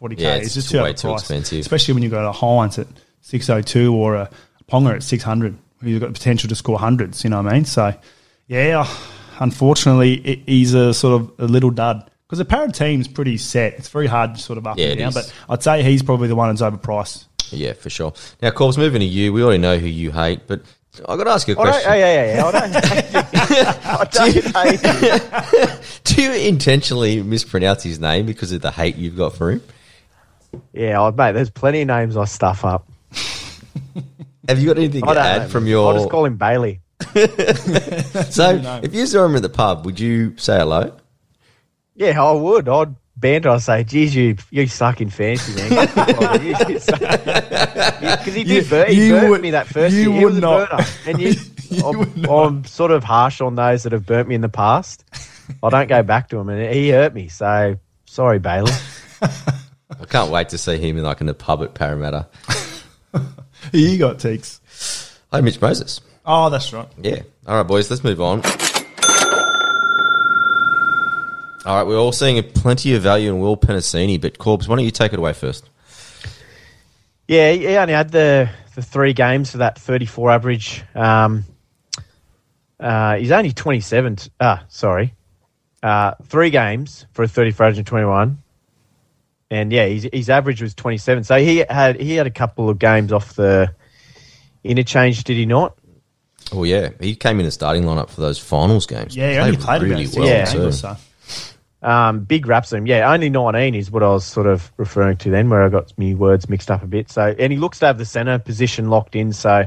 40k, 0.00 0.18
Yeah, 0.18 0.36
it's, 0.36 0.46
it's 0.46 0.54
just 0.54 0.70
too 0.70 0.82
way 0.82 0.92
too 0.94 1.12
expensive. 1.12 1.58
Especially 1.60 1.94
when 1.94 2.02
you 2.02 2.08
got 2.08 2.26
a 2.28 2.32
Hynes 2.32 2.78
at 2.78 2.86
602 3.22 3.94
or 3.94 4.14
a 4.14 4.30
Ponga 4.70 4.94
at 4.94 5.02
600, 5.02 5.58
who's 5.82 5.98
got 5.98 6.06
the 6.06 6.12
potential 6.12 6.48
to 6.48 6.54
score 6.54 6.78
hundreds. 6.78 7.24
You 7.24 7.30
know 7.30 7.42
what 7.42 7.52
I 7.52 7.54
mean? 7.56 7.64
So, 7.66 7.92
yeah, 8.46 8.86
unfortunately, 9.40 10.14
it, 10.14 10.38
he's 10.46 10.74
a 10.74 10.94
sort 10.94 11.20
of 11.20 11.32
a 11.38 11.44
little 11.46 11.70
dud 11.70 12.08
because 12.26 12.38
the 12.38 12.44
Parrot 12.44 12.74
team's 12.74 13.08
pretty 13.08 13.36
set. 13.36 13.74
It's 13.74 13.88
very 13.88 14.06
hard, 14.06 14.36
to 14.36 14.40
sort 14.40 14.58
of 14.58 14.66
up 14.66 14.78
Yeah, 14.78 14.86
and 14.88 14.98
down. 14.98 15.12
But 15.12 15.32
I'd 15.48 15.62
say 15.62 15.82
he's 15.82 16.02
probably 16.02 16.28
the 16.28 16.36
one 16.36 16.54
that's 16.54 16.62
overpriced. 16.62 17.26
Yeah, 17.50 17.74
for 17.74 17.90
sure. 17.90 18.14
Now, 18.40 18.50
Corbs, 18.50 18.78
moving 18.78 19.00
to 19.00 19.06
you. 19.06 19.32
We 19.32 19.42
already 19.42 19.58
know 19.58 19.76
who 19.76 19.86
you 19.88 20.10
hate, 20.10 20.46
but 20.46 20.62
i 21.08 21.16
got 21.16 21.24
to 21.24 21.30
ask 21.30 21.48
you 21.48 21.54
a 21.54 21.60
I 21.60 21.64
don't, 21.64 21.72
question. 21.72 21.92
yeah, 21.92 22.24
yeah, 22.24 22.36
yeah. 22.36 22.44
I 22.44 22.52
don't 22.52 22.84
hate 22.84 23.04
him. 23.06 23.24
I 23.84 24.04
don't 24.12 24.56
hate 24.56 25.70
him. 25.70 25.80
Do 26.04 26.22
you 26.22 26.32
intentionally 26.32 27.22
mispronounce 27.22 27.82
his 27.82 27.98
name 27.98 28.26
because 28.26 28.52
of 28.52 28.60
the 28.60 28.70
hate 28.70 28.96
you've 28.96 29.16
got 29.16 29.34
for 29.34 29.52
him? 29.52 29.62
Yeah, 30.74 31.00
oh, 31.00 31.10
mate. 31.10 31.32
There's 31.32 31.48
plenty 31.48 31.80
of 31.80 31.88
names 31.88 32.14
I 32.16 32.26
stuff 32.26 32.66
up. 32.66 32.86
Have 34.48 34.58
you 34.58 34.66
got 34.66 34.76
anything 34.76 35.04
I 35.04 35.08
to 35.08 35.14
don't 35.14 35.24
add 35.24 35.42
know, 35.42 35.48
from 35.48 35.64
man. 35.64 35.70
your? 35.70 35.92
I'll 35.92 35.98
just 35.98 36.10
call 36.10 36.26
him 36.26 36.36
Bailey. 36.36 36.80
so, 38.30 38.80
if 38.82 38.94
you 38.94 39.06
saw 39.06 39.24
him 39.24 39.34
at 39.36 39.42
the 39.42 39.48
pub, 39.48 39.86
would 39.86 39.98
you 39.98 40.36
say 40.36 40.58
hello? 40.58 40.94
Yeah, 41.94 42.22
I 42.22 42.32
would. 42.32 42.68
I'd 42.68 42.94
banter. 43.22 43.48
I'd 43.48 43.62
say, 43.62 43.84
"Geez, 43.84 44.14
you 44.14 44.36
you 44.50 44.66
suck 44.66 45.00
in 45.00 45.08
fancy, 45.08 45.54
man." 45.54 45.70
Because 46.90 48.34
he 48.34 48.44
did, 48.44 48.48
You- 48.48 48.62
bur- 48.68 48.84
he 48.86 49.06
you 49.06 49.12
burnt 49.14 49.30
would- 49.30 49.40
me 49.40 49.50
that 49.52 49.66
first 49.68 49.94
you 49.94 50.10
year. 50.12 50.18
He 50.18 50.24
would 50.26 50.34
was 50.34 50.38
a 50.38 50.40
not. 50.42 50.70
burner. 50.70 50.84
And 51.06 51.20
you, 51.20 51.34
You 51.70 51.86
I'm, 51.86 51.98
would 51.98 52.16
not. 52.18 52.30
I'm 52.46 52.64
sort 52.64 52.90
of 52.90 53.02
harsh 53.04 53.40
on 53.40 53.54
those 53.54 53.84
that 53.84 53.92
have 53.92 54.04
burnt 54.04 54.28
me 54.28 54.34
in 54.34 54.40
the 54.42 54.48
past. 54.50 55.04
I 55.62 55.70
don't 55.70 55.88
go 55.88 56.02
back 56.02 56.28
to 56.30 56.38
him, 56.38 56.48
and 56.50 56.74
he 56.74 56.90
hurt 56.90 57.14
me. 57.14 57.28
So 57.28 57.76
sorry, 58.04 58.38
Bailey. 58.38 58.72
I 59.22 60.04
can't 60.08 60.30
wait 60.30 60.50
to 60.50 60.58
see 60.58 60.76
him 60.78 60.98
in 60.98 61.04
like 61.04 61.20
in 61.20 61.26
the 61.26 61.34
pub 61.34 61.62
at 61.62 61.72
Parramatta. 61.74 62.28
Who 63.72 63.78
you 63.78 63.98
got, 63.98 64.18
Teeks? 64.18 64.58
Hey, 65.30 65.40
Mitch 65.40 65.60
Moses. 65.60 66.00
Oh, 66.26 66.50
that's 66.50 66.72
right. 66.72 66.88
Yeah. 67.00 67.22
All 67.46 67.56
right, 67.56 67.66
boys, 67.66 67.90
let's 67.90 68.02
move 68.04 68.20
on. 68.20 68.42
All 71.64 71.76
right, 71.76 71.86
we're 71.86 71.98
all 71.98 72.10
seeing 72.12 72.42
plenty 72.52 72.94
of 72.94 73.02
value 73.02 73.32
in 73.32 73.38
Will 73.40 73.56
Penisini, 73.56 74.20
but 74.20 74.36
Corbs, 74.38 74.66
why 74.68 74.74
don't 74.76 74.84
you 74.84 74.90
take 74.90 75.12
it 75.12 75.18
away 75.18 75.32
first? 75.32 75.68
Yeah, 77.28 77.52
he 77.52 77.76
only 77.76 77.94
had 77.94 78.10
the 78.10 78.50
the 78.74 78.82
three 78.82 79.12
games 79.12 79.52
for 79.52 79.58
that 79.58 79.78
34 79.78 80.30
average. 80.30 80.82
Um, 80.94 81.44
uh, 82.80 83.16
he's 83.16 83.30
only 83.30 83.52
27. 83.52 84.16
t- 84.16 84.30
Ah, 84.40 84.64
sorry, 84.68 85.14
uh, 85.84 86.14
three 86.24 86.50
games 86.50 87.06
for 87.12 87.22
a 87.22 87.28
34 87.28 87.66
average 87.66 87.78
and 87.78 87.86
21. 87.86 88.38
And 89.50 89.72
yeah, 89.72 89.86
his, 89.86 90.08
his 90.12 90.30
average 90.30 90.62
was 90.62 90.74
27. 90.74 91.24
So 91.24 91.36
he 91.36 91.58
had 91.68 92.00
he 92.00 92.16
had 92.16 92.26
a 92.26 92.30
couple 92.30 92.68
of 92.70 92.78
games 92.80 93.12
off 93.12 93.34
the 93.34 93.72
interchange, 94.64 95.22
did 95.22 95.36
he 95.36 95.46
not? 95.46 95.76
Oh 96.50 96.64
yeah, 96.64 96.88
he 97.00 97.14
came 97.14 97.38
in 97.38 97.46
the 97.46 97.52
starting 97.52 97.84
lineup 97.84 98.08
for 98.10 98.20
those 98.20 98.38
finals 98.38 98.86
games. 98.86 99.16
Yeah, 99.16 99.30
he 99.30 99.38
only 99.38 99.56
played 99.58 99.82
really 99.82 100.04
about 100.06 100.16
well. 100.16 100.26
Yeah. 100.26 100.44
too. 100.46 100.66
or 100.66 100.72
so. 100.72 100.96
Um, 101.82 102.20
big 102.20 102.46
raps 102.46 102.72
him. 102.72 102.86
Yeah, 102.86 103.12
only 103.12 103.28
19 103.28 103.74
is 103.74 103.90
what 103.90 104.04
I 104.04 104.08
was 104.08 104.24
sort 104.24 104.46
of 104.46 104.70
referring 104.76 105.16
to 105.18 105.30
then, 105.30 105.50
where 105.50 105.64
I 105.64 105.68
got 105.68 105.96
me 105.98 106.14
words 106.14 106.48
mixed 106.48 106.70
up 106.70 106.82
a 106.82 106.86
bit. 106.86 107.10
So, 107.10 107.34
and 107.36 107.52
he 107.52 107.58
looks 107.58 107.80
to 107.80 107.86
have 107.86 107.98
the 107.98 108.04
centre 108.04 108.38
position 108.38 108.88
locked 108.88 109.16
in. 109.16 109.32
So, 109.32 109.66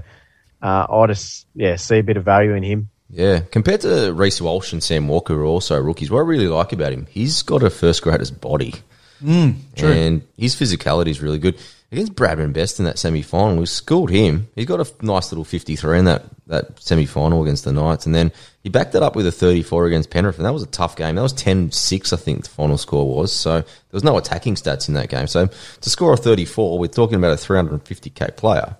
uh, 0.61 0.87
I 0.89 1.07
just 1.07 1.45
yeah 1.53 1.75
see 1.75 1.99
a 1.99 2.03
bit 2.03 2.17
of 2.17 2.23
value 2.23 2.53
in 2.53 2.63
him. 2.63 2.89
Yeah, 3.09 3.39
compared 3.39 3.81
to 3.81 4.13
Reece 4.13 4.41
Walsh 4.41 4.73
and 4.73 4.81
Sam 4.81 5.07
Walker, 5.07 5.35
who 5.35 5.41
are 5.41 5.45
also 5.45 5.79
rookies, 5.79 6.09
what 6.09 6.19
I 6.19 6.23
really 6.23 6.47
like 6.47 6.73
about 6.73 6.91
him, 6.91 7.05
he's 7.09 7.43
got 7.43 7.63
a 7.63 7.69
first 7.69 8.01
grader's 8.01 8.31
body. 8.31 8.73
Mm, 9.21 9.55
true. 9.75 9.91
And 9.91 10.21
his 10.37 10.55
physicality 10.55 11.07
is 11.07 11.21
really 11.21 11.37
good. 11.37 11.57
Against 11.91 12.15
Bradman 12.15 12.51
Best 12.51 12.79
in 12.79 12.85
that 12.85 12.97
semi 12.97 13.21
final, 13.21 13.57
we 13.57 13.65
schooled 13.67 14.09
him. 14.09 14.47
He's 14.55 14.65
got 14.65 14.85
a 14.85 15.05
nice 15.05 15.31
little 15.31 15.45
53 15.45 15.99
in 15.99 16.05
that, 16.05 16.25
that 16.47 16.81
semi 16.81 17.05
final 17.05 17.43
against 17.43 17.63
the 17.63 17.71
Knights. 17.71 18.05
And 18.05 18.15
then 18.15 18.31
he 18.65 18.69
backed 18.69 18.95
it 18.95 19.03
up 19.03 19.15
with 19.15 19.27
a 19.27 19.31
34 19.31 19.85
against 19.85 20.09
Penrith. 20.09 20.37
And 20.37 20.45
that 20.47 20.51
was 20.51 20.63
a 20.63 20.67
tough 20.67 20.95
game. 20.95 21.13
That 21.13 21.21
was 21.21 21.33
10 21.33 21.71
6, 21.71 22.13
I 22.13 22.17
think 22.17 22.45
the 22.45 22.49
final 22.49 22.79
score 22.79 23.07
was. 23.07 23.31
So 23.31 23.61
there 23.61 23.67
was 23.91 24.03
no 24.03 24.17
attacking 24.17 24.55
stats 24.55 24.87
in 24.87 24.95
that 24.95 25.07
game. 25.07 25.27
So 25.27 25.45
to 25.81 25.89
score 25.91 26.13
a 26.13 26.17
34, 26.17 26.79
we're 26.79 26.87
talking 26.87 27.15
about 27.15 27.33
a 27.33 27.35
350k 27.35 28.35
player. 28.35 28.75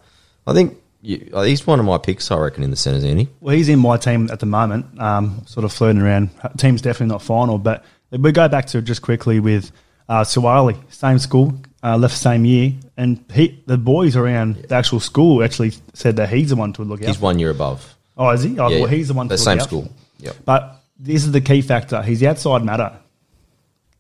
I 0.48 0.54
think 0.54 0.82
you, 1.04 1.30
he's 1.44 1.68
one 1.68 1.80
of 1.80 1.86
my 1.86 2.00
picks. 2.00 2.32
I 2.32 2.38
reckon 2.40 2.64
in 2.64 2.72
the 2.72 2.76
centres, 2.76 3.04
Andy. 3.04 3.30
Well, 3.42 3.56
he's 3.56 3.70
in 3.70 3.78
my 3.78 3.98
team 3.98 4.28
at 4.32 4.40
the 4.40 4.48
moment, 4.48 5.00
um, 5.00 5.44
sort 5.46 5.66
of 5.66 5.72
flirting 5.72 6.02
around. 6.02 6.32
Team's 6.58 6.82
definitely 6.82 7.14
not 7.14 7.22
final, 7.22 7.60
but 7.60 7.86
we 8.10 8.32
go 8.32 8.50
back 8.50 8.66
to 8.68 8.82
just 8.82 9.04
quickly 9.04 9.40
with 9.40 9.72
uh, 10.10 10.24
Suwali, 10.24 10.82
same 10.92 11.20
school, 11.20 11.54
uh, 11.84 11.96
left 11.96 12.16
the 12.16 12.20
same 12.20 12.44
year, 12.44 12.74
and 12.98 13.24
he, 13.32 13.62
the 13.68 13.78
boys 13.78 14.16
around 14.16 14.56
the 14.56 14.74
actual 14.74 15.00
school 15.00 15.44
actually 15.44 15.74
said 15.94 16.16
that 16.16 16.30
he's 16.30 16.50
the 16.50 16.56
one 16.56 16.74
to 16.74 16.82
look 16.82 17.04
out. 17.04 17.08
He's 17.08 17.20
one 17.20 17.38
year 17.38 17.52
above. 17.52 17.95
Oh, 18.18 18.30
is 18.30 18.44
he? 18.44 18.58
Oh, 18.60 18.70
Yeah, 18.70 18.80
well, 18.82 18.88
he's 18.88 19.08
the 19.10 19.14
one. 19.14 19.28
The 19.28 19.38
to 19.38 19.44
same 19.44 19.60
out 19.60 19.66
school. 19.66 19.84
for. 19.84 20.24
Yep. 20.24 20.36
But 20.46 20.82
this 21.00 21.26
is 21.26 21.32
the 21.32 21.42
key 21.42 21.62
factor. 21.62 22.02
He's 22.02 22.20
the 22.20 22.28
outside 22.28 22.64
matter. 22.64 22.98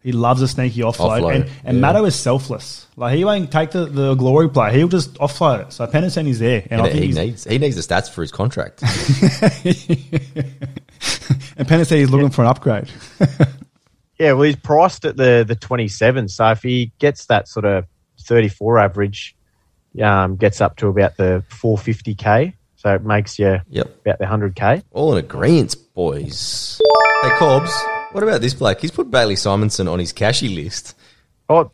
He 0.02 0.12
loves 0.12 0.42
a 0.44 0.48
sneaky 0.48 0.82
offload, 0.82 1.22
Offload, 1.22 1.36
and, 1.36 1.50
and 1.64 1.78
yeah. 1.78 1.82
Matto 1.82 2.06
is 2.06 2.16
selfless. 2.16 2.86
Like 2.96 3.18
he 3.18 3.26
won't 3.26 3.52
take 3.52 3.72
the, 3.72 3.86
the 3.86 4.14
glory 4.14 4.50
play. 4.50 4.72
He'll 4.72 4.88
just 4.88 5.16
offload 5.16 5.66
it. 5.68 5.74
So 5.74 5.88
Penisini 5.88 6.30
is 6.30 6.38
there, 6.38 6.64
and 6.70 6.80
I 6.80 6.90
think 6.92 7.00
he 7.00 7.06
he's, 7.08 7.16
needs 7.16 7.44
he 7.46 7.58
needs 7.58 7.76
the 7.76 7.82
stats 7.82 8.12
for 8.12 8.22
his 8.22 8.32
contract. 8.32 8.84
and 8.84 8.90
Penisini 11.68 12.02
is 12.02 12.12
looking 12.12 12.30
for 12.30 12.44
an 12.44 12.48
upgrade. 12.48 12.90
Yeah, 14.18 14.32
well, 14.32 14.44
he's 14.44 14.56
priced 14.56 15.04
at 15.04 15.18
the 15.18 15.44
the 15.46 15.56
27. 15.56 16.30
So 16.30 16.50
if 16.52 16.64
he 16.64 16.94
gets 17.00 17.26
that 17.26 17.50
sort 17.50 17.66
of 17.66 17.86
34 18.22 18.80
average, 18.80 19.36
um, 20.02 20.38
gets 20.38 20.62
up 20.62 20.78
to 20.78 20.88
about 20.88 21.18
the 21.18 21.44
450k. 21.50 22.54
So 22.78 22.94
it 22.94 23.04
makes 23.04 23.40
you 23.40 23.60
Yep. 23.70 24.02
about 24.06 24.20
the 24.20 24.26
100k. 24.26 24.84
All 24.92 25.14
in 25.14 25.24
agreement, 25.24 25.76
boys. 25.96 26.80
Hey, 27.24 27.30
Corbs, 27.38 27.72
what 28.12 28.24
about 28.24 28.42
this 28.42 28.54
bloke? 28.54 28.82
He's 28.82 28.92
put 28.92 29.10
Bailey 29.10 29.36
Simonsson 29.36 29.92
on 29.92 29.98
his 30.00 30.12
cashy 30.14 30.50
list. 30.50 30.96
I'd, 31.50 31.68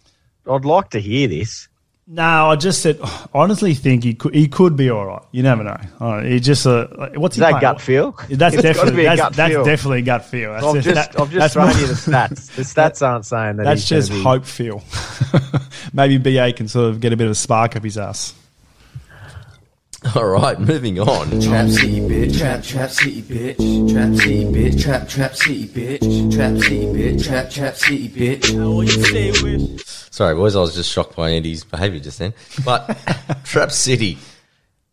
I'd 0.50 0.66
like 0.66 0.90
to 0.92 1.00
hear 1.00 1.28
this. 1.28 1.68
No, 2.08 2.50
I 2.50 2.56
just 2.58 2.82
said. 2.82 3.00
Honestly 3.34 3.74
think 3.74 4.04
he 4.04 4.14
could. 4.16 4.34
He 4.36 4.48
could 4.50 4.76
be 4.76 4.90
all 4.90 5.06
right. 5.06 5.22
You 5.32 5.44
never 5.44 5.64
know. 5.64 5.78
Uh, 6.00 6.22
he 6.24 6.40
just. 6.42 6.66
Uh, 6.68 6.88
what's 7.16 7.36
Is 7.36 7.38
he 7.38 7.42
that 7.42 7.50
playing? 7.52 7.62
gut 7.62 7.80
feel? 7.82 8.12
That's 8.30 8.56
It's 8.56 8.64
definitely 8.64 8.96
be 8.98 9.06
a 9.06 9.10
that's, 9.10 9.22
gut 9.22 9.34
that's 9.34 9.54
feel. 9.54 9.64
definitely 9.64 10.02
gut 10.02 10.26
feel. 10.26 10.52
That's 10.52 10.66
I've 10.66 10.84
just, 10.84 10.96
that- 10.96 11.20
I've 11.22 11.32
just 11.32 11.40
that's 11.40 11.54
thrown 11.54 11.68
you 11.80 11.88
the 11.88 11.94
stats. 12.12 12.56
The 12.56 12.64
stats 12.64 13.08
aren't 13.08 13.26
saying 13.26 13.58
that. 13.58 13.64
That's 13.64 13.82
he's 13.82 13.90
just 13.90 14.10
gonna 14.10 14.20
be- 14.20 14.24
hope 14.26 14.46
feel. 14.46 14.84
Maybe 15.94 16.18
BA 16.18 16.52
can 16.54 16.68
sort 16.68 16.90
of 16.90 17.00
get 17.00 17.14
a 17.14 17.18
bit 17.18 17.26
of 17.26 17.32
a 17.32 17.36
spark 17.36 17.76
up 17.78 17.84
his 17.84 17.98
ass. 17.98 18.34
All 20.16 20.26
right, 20.26 20.60
moving 20.60 21.00
on. 21.00 21.30
Trap 21.42 21.70
city 21.70 22.00
bitch, 22.00 22.40
trap 22.40 22.64
trap 22.64 22.90
city 22.90 23.22
bitch, 23.22 23.94
trap 23.94 24.16
city 24.16 24.46
bitch, 24.46 24.82
trap 24.82 25.08
trap 25.08 25.36
city 25.36 25.68
bitch, 25.68 26.34
trap 26.34 26.58
city 26.58 26.86
bitch, 26.86 27.24
trap 27.24 27.50
trap 27.52 27.76
city 27.76 28.10
bitch. 28.10 28.50
Sorry, 30.12 30.34
boys, 30.34 30.56
I 30.56 30.60
was 30.60 30.74
just 30.74 30.92
shocked 30.92 31.16
by 31.16 31.30
Andy's 31.30 31.64
behaviour 31.64 32.00
just 32.00 32.18
then. 32.18 32.34
But 32.66 32.98
Trap 33.44 33.72
City, 33.72 34.18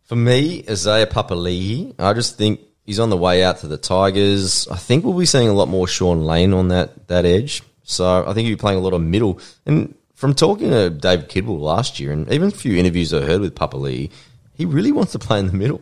for 0.03 0.15
me, 0.15 0.63
Isaiah 0.69 1.07
Papali'i, 1.07 1.95
I 1.97 2.13
just 2.13 2.37
think 2.37 2.61
he's 2.85 2.99
on 2.99 3.09
the 3.09 3.17
way 3.17 3.43
out 3.43 3.57
to 3.57 3.67
the 3.67 3.77
Tigers. 3.77 4.67
I 4.67 4.77
think 4.77 5.03
we'll 5.03 5.17
be 5.17 5.25
seeing 5.25 5.49
a 5.49 5.53
lot 5.53 5.67
more 5.67 5.87
Shaun 5.87 6.23
Lane 6.23 6.53
on 6.53 6.67
that 6.67 7.07
that 7.07 7.25
edge. 7.25 7.63
So 7.83 8.23
I 8.27 8.33
think 8.33 8.47
he'll 8.47 8.55
be 8.57 8.59
playing 8.61 8.77
a 8.77 8.81
lot 8.81 8.93
of 8.93 9.01
middle. 9.01 9.39
And 9.65 9.95
from 10.13 10.35
talking 10.35 10.69
to 10.69 10.91
Dave 10.91 11.27
Kidwell 11.27 11.59
last 11.59 11.99
year, 11.99 12.11
and 12.11 12.31
even 12.31 12.49
a 12.49 12.51
few 12.51 12.77
interviews 12.77 13.13
I 13.13 13.21
heard 13.21 13.41
with 13.41 13.55
Papali'i, 13.55 14.11
he 14.59 14.65
really 14.65 14.91
wants 14.91 15.13
to 15.13 15.19
play 15.19 15.39
in 15.39 15.47
the 15.47 15.53
middle. 15.53 15.81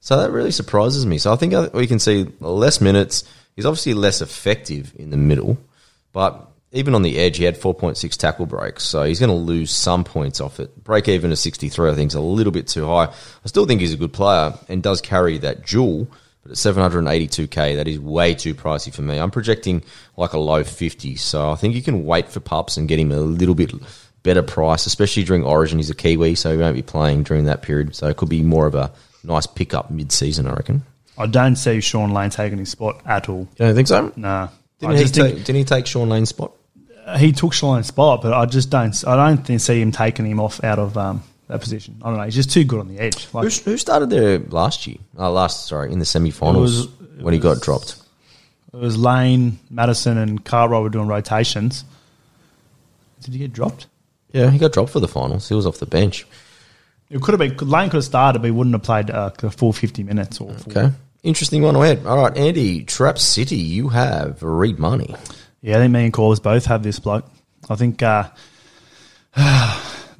So 0.00 0.16
that 0.18 0.32
really 0.32 0.50
surprises 0.50 1.06
me. 1.06 1.16
So 1.16 1.32
I 1.32 1.36
think 1.36 1.72
we 1.72 1.86
can 1.86 2.00
see 2.00 2.26
less 2.40 2.80
minutes. 2.80 3.22
He's 3.54 3.64
obviously 3.64 3.94
less 3.94 4.20
effective 4.20 4.92
in 4.96 5.10
the 5.10 5.16
middle, 5.16 5.56
but 6.12 6.50
even 6.72 6.96
on 6.96 7.02
the 7.02 7.18
edge, 7.18 7.36
he 7.36 7.44
had 7.44 7.58
4.6 7.58 8.16
tackle 8.16 8.46
breaks. 8.46 8.82
So 8.82 9.04
he's 9.04 9.20
going 9.20 9.30
to 9.30 9.36
lose 9.36 9.70
some 9.70 10.02
points 10.02 10.40
off 10.40 10.58
it. 10.58 10.82
Break 10.82 11.08
even 11.08 11.30
to 11.30 11.36
63, 11.36 11.90
I 11.90 11.94
think, 11.94 12.10
is 12.10 12.16
a 12.16 12.20
little 12.20 12.52
bit 12.52 12.66
too 12.66 12.84
high. 12.86 13.04
I 13.04 13.46
still 13.46 13.64
think 13.64 13.80
he's 13.80 13.94
a 13.94 13.96
good 13.96 14.12
player 14.12 14.52
and 14.68 14.82
does 14.82 15.00
carry 15.00 15.38
that 15.38 15.64
jewel, 15.64 16.08
but 16.42 16.50
at 16.50 16.56
782k, 16.56 17.76
that 17.76 17.86
is 17.86 18.00
way 18.00 18.34
too 18.34 18.56
pricey 18.56 18.92
for 18.92 19.02
me. 19.02 19.18
I'm 19.18 19.30
projecting 19.30 19.84
like 20.16 20.32
a 20.32 20.38
low 20.38 20.64
50. 20.64 21.14
So 21.14 21.52
I 21.52 21.54
think 21.54 21.76
you 21.76 21.82
can 21.82 22.04
wait 22.04 22.28
for 22.28 22.40
pups 22.40 22.76
and 22.76 22.88
get 22.88 22.98
him 22.98 23.12
a 23.12 23.20
little 23.20 23.54
bit 23.54 23.72
better 24.26 24.42
price, 24.42 24.84
especially 24.84 25.24
during 25.24 25.42
Origin. 25.44 25.78
He's 25.78 25.88
a 25.88 25.94
Kiwi, 25.94 26.34
so 26.34 26.50
he 26.52 26.58
won't 26.58 26.74
be 26.76 26.82
playing 26.82 27.22
during 27.22 27.44
that 27.46 27.62
period. 27.62 27.94
So 27.96 28.08
it 28.08 28.16
could 28.18 28.28
be 28.28 28.42
more 28.42 28.66
of 28.66 28.74
a 28.74 28.92
nice 29.24 29.46
pickup 29.46 29.90
mid 29.90 30.12
season, 30.12 30.46
I 30.46 30.52
reckon. 30.52 30.82
I 31.16 31.26
don't 31.26 31.56
see 31.56 31.80
Shaun 31.80 32.12
Lane 32.12 32.28
taking 32.28 32.58
his 32.58 32.68
spot 32.70 33.00
at 33.06 33.28
all. 33.30 33.48
You 33.56 33.66
don't 33.66 33.74
think 33.74 33.88
so? 33.88 34.12
Nah. 34.16 34.48
Didn't, 34.80 34.96
he, 34.96 35.02
just 35.02 35.14
take, 35.14 35.32
think 35.34 35.46
didn't 35.46 35.56
he 35.56 35.64
take 35.64 35.86
Shaun 35.86 36.10
Lane's 36.10 36.28
spot? 36.28 36.52
he 37.16 37.32
took 37.32 37.54
Shaun 37.54 37.76
Lane's 37.76 37.86
spot, 37.86 38.20
but 38.20 38.34
I 38.34 38.44
just 38.44 38.68
don't. 38.68 38.94
I 39.06 39.16
don't 39.16 39.42
think 39.46 39.60
see 39.60 39.80
him 39.80 39.92
taking 39.92 40.26
him 40.26 40.38
off 40.40 40.62
out 40.62 40.78
of 40.78 40.98
um, 40.98 41.22
that 41.48 41.60
position. 41.60 41.96
I 42.02 42.08
don't 42.10 42.18
know. 42.18 42.24
He's 42.24 42.34
just 42.34 42.50
too 42.50 42.64
good 42.64 42.80
on 42.80 42.88
the 42.88 42.98
edge. 42.98 43.28
Like, 43.32 43.44
Who, 43.50 43.70
who 43.70 43.76
started 43.78 44.10
there 44.10 44.38
last 44.40 44.86
year? 44.86 44.98
Uh, 45.18 45.30
last, 45.30 45.66
sorry, 45.66 45.92
in 45.92 45.98
the 46.00 46.04
semi-finals 46.04 46.56
It 46.56 46.60
was- 46.60 46.84
it 47.18 47.22
when 47.22 47.32
he 47.32 47.40
got 47.40 47.62
dropped. 47.62 47.96
it 48.74 48.78
was 48.78 48.98
Lane, 48.98 49.58
Matterson, 49.70 50.18
and 50.18 50.44
Cartwright 50.44 50.82
were 50.82 50.90
doing 50.90 51.06
rotations. 51.06 51.84
Did 53.22 53.32
he 53.32 53.38
get 53.38 53.52
dropped? 53.54 53.86
Yeah, 54.32 54.50
he 54.50 54.58
got 54.58 54.72
dropped 54.72 54.90
for 54.90 55.00
the 55.00 55.08
finals. 55.08 55.48
He 55.48 55.54
was 55.54 55.66
off 55.66 55.78
the 55.78 55.86
bench. 55.86 56.26
It 57.08 57.22
could 57.22 57.38
have 57.38 57.56
been 57.56 57.68
Lane 57.68 57.88
could 57.88 57.98
have 57.98 58.04
started, 58.04 58.40
but 58.40 58.46
he 58.46 58.50
wouldn't 58.50 58.74
have 58.74 58.82
played 58.82 59.10
uh, 59.10 59.30
the 59.38 59.50
full 59.50 59.72
fifty 59.72 60.02
minutes 60.02 60.40
or 60.40 60.52
full. 60.54 60.72
Okay, 60.76 60.94
interesting 61.22 61.62
one 61.62 61.76
ahead. 61.76 62.04
All 62.04 62.18
right, 62.18 62.36
Andy, 62.36 62.82
Trap 62.84 63.18
City, 63.18 63.56
you 63.56 63.88
have 63.88 64.42
Reed 64.42 64.78
Mahoney. 64.78 65.14
Yeah, 65.62 65.76
I 65.76 65.80
think 65.80 65.92
me 65.92 66.04
and 66.04 66.12
Callers 66.12 66.40
both 66.40 66.66
have 66.66 66.82
this 66.82 66.98
bloke. 66.98 67.24
I 67.68 67.76
think 67.76 68.02
uh, 68.02 68.28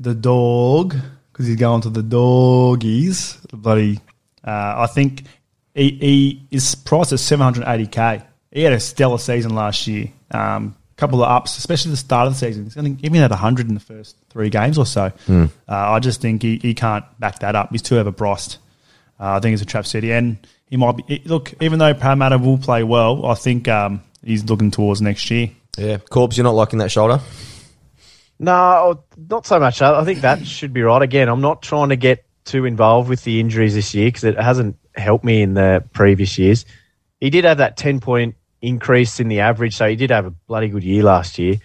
the 0.01 0.15
dog, 0.15 0.95
because 1.33 1.47
he's 1.47 1.57
going 1.57 1.83
to 1.83 1.91
the 1.91 2.03
doggies. 2.03 3.37
Bloody, 3.53 4.01
uh, 4.45 4.75
I 4.79 4.87
think 4.87 5.25
he, 5.75 5.91
he 5.91 6.47
is 6.51 6.75
priced 6.75 7.13
at 7.13 7.19
780k. 7.19 8.25
He 8.53 8.63
had 8.63 8.73
a 8.73 8.81
stellar 8.81 9.19
season 9.19 9.55
last 9.55 9.87
year. 9.87 10.09
Um, 10.31 10.77
couple 10.97 11.23
of 11.23 11.31
ups, 11.31 11.59
especially 11.59 11.91
the 11.91 11.97
start 11.97 12.27
of 12.27 12.33
the 12.33 12.39
season. 12.39 12.65
He's 12.65 12.75
going 12.75 12.97
to 12.97 13.07
even 13.07 13.21
had 13.21 13.31
100 13.31 13.69
in 13.69 13.75
the 13.75 13.81
first 13.81 14.17
three 14.31 14.49
games 14.49 14.79
or 14.79 14.87
so. 14.87 15.13
Uh, 15.29 15.49
I 15.69 15.99
just 15.99 16.21
think 16.21 16.43
he, 16.43 16.57
he 16.59 16.75
can't 16.75 17.05
back 17.21 17.41
that 17.41 17.55
up. 17.55 17.71
He's 17.71 17.83
too 17.83 17.97
overpriced. 17.97 18.59
Uh, 19.19 19.37
I 19.37 19.41
think 19.41 19.55
it's 19.55 19.63
a 19.63 19.67
trap 19.67 19.87
city, 19.87 20.13
and 20.13 20.39
he 20.69 20.77
might 20.77 20.97
be. 21.07 21.23
Look, 21.25 21.55
even 21.61 21.79
though 21.79 21.95
Parramatta 21.95 22.39
will 22.39 22.59
play 22.59 22.83
well, 22.83 23.25
I 23.27 23.35
think 23.35 23.67
um, 23.69 24.03
he's 24.23 24.45
looking 24.45 24.71
towards 24.71 25.01
next 25.01 25.31
year. 25.31 25.51
Yeah, 25.79 25.99
Corbs, 25.99 26.37
you're 26.37 26.45
not 26.45 26.55
liking 26.55 26.79
that 26.81 26.91
shoulder. 26.91 27.21
No, 28.39 29.05
not 29.17 29.47
so 29.47 29.59
much. 29.59 29.81
I 29.81 30.01
I 30.01 30.05
think 30.05 30.21
that 30.21 30.47
should 30.47 30.73
be 30.73 30.83
right. 30.83 31.01
Again, 31.01 31.29
I'm 31.29 31.41
not 31.41 31.63
trying 31.63 31.89
to 31.91 31.97
get 31.97 32.25
too 32.45 32.65
involved 32.65 33.09
with 33.09 33.25
the 33.25 33.41
injuries 33.41 33.75
this 33.75 33.95
year 33.95 34.09
because 34.09 34.25
it 34.25 34.39
hasn't 34.39 34.77
helped 34.95 35.25
me 35.25 35.43
in 35.43 35.55
the 35.55 35.85
previous 35.93 36.39
years. 36.39 36.65
He 37.21 37.31
did 37.31 37.45
have 37.45 37.59
that 37.59 37.77
10 37.77 38.01
point 38.01 38.37
increase 38.63 39.21
in 39.21 39.29
the 39.29 39.41
average, 39.41 39.77
so 39.77 39.89
he 39.89 39.97
did 39.97 40.11
have 40.11 40.27
a 40.27 40.31
bloody 40.31 40.69
good 40.69 40.85
year 40.85 41.03
last 41.03 41.39
year. 41.39 41.57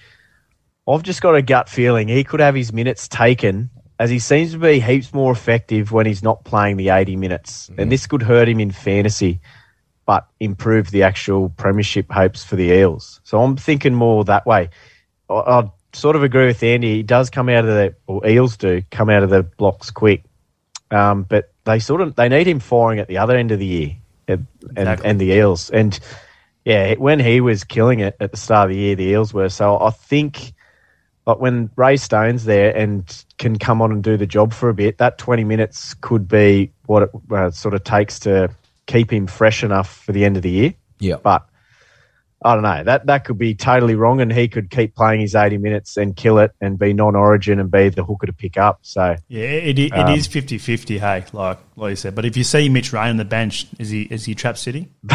I've 0.87 1.03
just 1.03 1.21
got 1.21 1.35
a 1.35 1.41
gut 1.41 1.69
feeling 1.69 2.07
he 2.07 2.23
could 2.23 2.39
have 2.39 2.55
his 2.55 2.73
minutes 2.73 3.07
taken 3.07 3.69
as 3.99 4.09
he 4.09 4.17
seems 4.17 4.51
to 4.51 4.57
be 4.57 4.79
heaps 4.79 5.13
more 5.13 5.31
effective 5.31 5.91
when 5.91 6.07
he's 6.07 6.23
not 6.23 6.43
playing 6.43 6.77
the 6.77 6.89
80 6.89 7.17
minutes. 7.17 7.69
And 7.77 7.91
this 7.91 8.07
could 8.07 8.23
hurt 8.23 8.49
him 8.49 8.59
in 8.59 8.71
fantasy, 8.71 9.39
but 10.07 10.27
improve 10.39 10.89
the 10.89 11.03
actual 11.03 11.49
premiership 11.49 12.11
hopes 12.11 12.43
for 12.43 12.55
the 12.55 12.71
Eels. 12.71 13.21
So 13.23 13.41
I'm 13.43 13.57
thinking 13.57 13.93
more 13.93 14.23
that 14.25 14.47
way. 14.47 14.71
I, 15.29 15.33
I 15.33 15.71
sort 15.93 16.15
of 16.15 16.23
agree 16.23 16.47
with 16.47 16.63
Andy. 16.63 16.95
He 16.95 17.03
does 17.03 17.29
come 17.29 17.47
out 17.47 17.65
of 17.65 17.75
the, 17.75 17.95
or 18.07 18.25
Eels 18.25 18.57
do 18.57 18.81
come 18.89 19.09
out 19.09 19.21
of 19.21 19.29
the 19.29 19.43
blocks 19.43 19.91
quick, 19.91 20.23
um, 20.89 21.23
but 21.23 21.51
they 21.65 21.77
sort 21.77 22.01
of 22.01 22.15
they 22.15 22.27
need 22.27 22.47
him 22.47 22.59
firing 22.59 22.99
at 22.99 23.07
the 23.07 23.19
other 23.19 23.37
end 23.37 23.51
of 23.51 23.59
the 23.59 23.65
year, 23.65 23.95
and 24.27 24.47
and, 24.75 25.05
and 25.05 25.21
the 25.21 25.31
Eels. 25.31 25.69
And 25.69 25.99
yeah, 26.65 26.95
when 26.95 27.19
he 27.19 27.41
was 27.41 27.63
killing 27.63 27.99
it 27.99 28.15
at 28.19 28.31
the 28.31 28.37
start 28.37 28.69
of 28.69 28.75
the 28.75 28.81
year, 28.81 28.95
the 28.95 29.05
Eels 29.05 29.33
were. 29.33 29.49
So 29.49 29.79
I 29.79 29.89
think, 29.89 30.53
like 31.25 31.39
when 31.39 31.69
Ray 31.75 31.97
Stone's 31.97 32.45
there 32.45 32.75
and 32.75 33.25
can 33.37 33.57
come 33.57 33.81
on 33.81 33.91
and 33.91 34.03
do 34.03 34.17
the 34.17 34.27
job 34.27 34.53
for 34.53 34.69
a 34.69 34.73
bit, 34.73 34.97
that 34.99 35.17
twenty 35.17 35.43
minutes 35.43 35.93
could 35.95 36.27
be 36.27 36.71
what 36.85 37.03
it 37.03 37.09
uh, 37.31 37.51
sort 37.51 37.73
of 37.73 37.83
takes 37.83 38.19
to 38.21 38.49
keep 38.85 39.11
him 39.11 39.27
fresh 39.27 39.63
enough 39.63 40.03
for 40.03 40.11
the 40.11 40.25
end 40.25 40.37
of 40.37 40.43
the 40.43 40.51
year. 40.51 40.73
Yeah. 40.99 41.15
But 41.15 41.45
I 42.43 42.53
don't 42.55 42.63
know. 42.63 42.83
That 42.83 43.05
that 43.05 43.23
could 43.25 43.37
be 43.37 43.53
totally 43.53 43.93
wrong, 43.95 44.19
and 44.19 44.31
he 44.33 44.47
could 44.47 44.69
keep 44.71 44.95
playing 44.95 45.21
his 45.21 45.35
eighty 45.35 45.57
minutes 45.59 45.95
and 45.97 46.15
kill 46.15 46.39
it, 46.39 46.51
and 46.59 46.79
be 46.79 46.91
non-origin 46.93 47.59
and 47.59 47.69
be 47.69 47.89
the 47.89 48.03
hooker 48.03 48.25
to 48.25 48.33
pick 48.33 48.57
up. 48.57 48.79
So 48.81 49.15
Yeah, 49.27 49.43
it, 49.43 49.77
it, 49.77 49.91
Um, 49.93 50.07
it 50.09 50.17
is 50.17 50.27
50-50, 50.27 50.99
hey, 50.99 51.23
like 51.33 51.59
like 51.75 51.89
you 51.91 51.95
said. 51.95 52.15
But 52.15 52.25
if 52.25 52.35
you 52.35 52.43
see 52.43 52.67
Mitch 52.69 52.93
Rain 52.93 53.09
on 53.09 53.17
the 53.17 53.25
bench, 53.25 53.67
is 53.77 53.89
he 53.89 54.01
is 54.03 54.25
he 54.25 54.33
trap 54.35 54.57
city? 54.57 54.87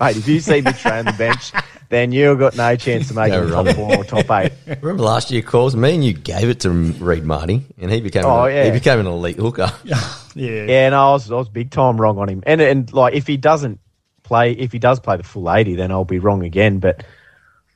mate, 0.00 0.16
if 0.16 0.26
you 0.26 0.40
see 0.40 0.60
Mitch 0.60 0.84
Ray 0.84 0.98
on 0.98 1.04
the 1.04 1.12
bench, 1.12 1.52
then 1.90 2.10
you've 2.12 2.38
got 2.38 2.56
no 2.56 2.74
chance 2.76 3.08
to 3.08 3.14
make 3.14 3.32
Yeah, 3.32 3.42
him 3.42 3.50
top 3.50 3.66
right. 3.66 3.76
four 3.76 3.96
or 3.96 4.04
top 4.04 4.30
eight. 4.30 4.52
Remember 4.82 5.02
last 5.04 5.30
year, 5.30 5.42
Corbs? 5.42 5.76
Me 5.76 5.94
and 5.94 6.04
you 6.04 6.12
gave 6.12 6.48
it 6.48 6.60
to 6.60 6.70
Reed 6.70 7.24
Marty, 7.24 7.62
and 7.78 7.90
he 7.90 8.00
became 8.00 8.24
Oh, 8.24 8.44
an, 8.44 8.54
yeah. 8.54 8.64
he 8.64 8.70
became 8.72 8.98
an 8.98 9.06
elite 9.06 9.36
hooker. 9.36 9.72
Yeah, 9.84 10.00
Yeah, 10.34 10.88
no, 10.90 11.08
I 11.08 11.12
was, 11.12 11.30
I 11.30 11.34
was 11.36 11.48
big 11.48 11.70
time 11.70 12.00
wrong 12.00 12.18
on 12.18 12.28
him. 12.28 12.42
And 12.46 12.60
and 12.60 12.92
like 12.92 13.14
if 13.14 13.26
he 13.26 13.36
doesn't 13.36 13.80
play, 14.28 14.52
if 14.52 14.70
he 14.70 14.78
does 14.78 15.00
play 15.00 15.16
the 15.16 15.22
full 15.24 15.50
eighty, 15.50 15.74
then 15.74 15.90
I'll 15.90 16.04
be 16.04 16.18
wrong 16.18 16.44
again. 16.44 16.78
But 16.78 17.02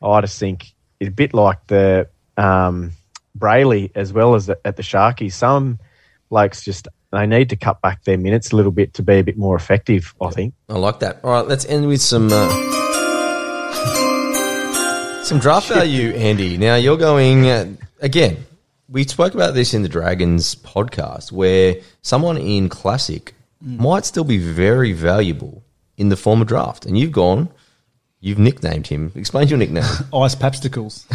I 0.03 0.21
just 0.21 0.39
think 0.39 0.73
it's 1.01 1.09
a 1.09 1.13
bit 1.13 1.33
like 1.35 1.67
the 1.67 2.09
um, 2.37 2.93
Brailey 3.37 3.91
as 3.95 4.13
well 4.13 4.35
as 4.35 4.49
at 4.51 4.77
the 4.77 4.83
Sharkies. 4.83 5.33
Some 5.33 5.79
blokes 6.29 6.63
just 6.63 6.89
they 7.11 7.27
need 7.27 7.51
to 7.51 7.57
cut 7.57 7.81
back 7.81 8.05
their 8.05 8.19
minutes 8.19 8.53
a 8.53 8.57
little 8.57 8.73
bit 8.73 8.95
to 8.95 9.03
be 9.03 9.15
a 9.15 9.25
bit 9.25 9.37
more 9.37 9.57
effective. 9.57 10.15
I 10.21 10.31
think. 10.31 10.55
I 10.69 10.75
like 10.75 11.01
that. 11.01 11.21
All 11.25 11.33
right, 11.33 11.47
let's 11.47 11.65
end 11.65 11.89
with 11.89 12.03
some 12.03 12.29
uh, 12.31 12.49
some 15.25 15.39
draft 15.39 15.69
value, 15.69 16.11
Andy. 16.11 16.59
Now 16.59 16.77
you're 16.77 16.99
going 16.99 17.49
uh, 17.49 17.75
again. 18.01 18.47
We 18.89 19.05
spoke 19.05 19.33
about 19.33 19.55
this 19.55 19.73
in 19.73 19.83
the 19.83 19.89
Dragons 19.89 20.55
podcast, 20.55 21.33
where 21.33 21.77
someone 22.03 22.37
in 22.37 22.69
classic 22.69 23.35
might 23.63 24.05
still 24.05 24.25
be 24.25 24.39
very 24.39 24.93
valuable 24.93 25.63
in 26.03 26.09
the 26.09 26.17
former 26.17 26.45
draft, 26.45 26.85
and 26.85 26.99
you've 26.99 27.13
gone. 27.13 27.49
You've 28.21 28.39
nicknamed 28.39 28.87
him. 28.89 29.13
Explain 29.15 29.49
your 29.49 29.59
nickname. 29.59 29.85
Ice 30.15 30.35
Papsticles. 30.35 31.07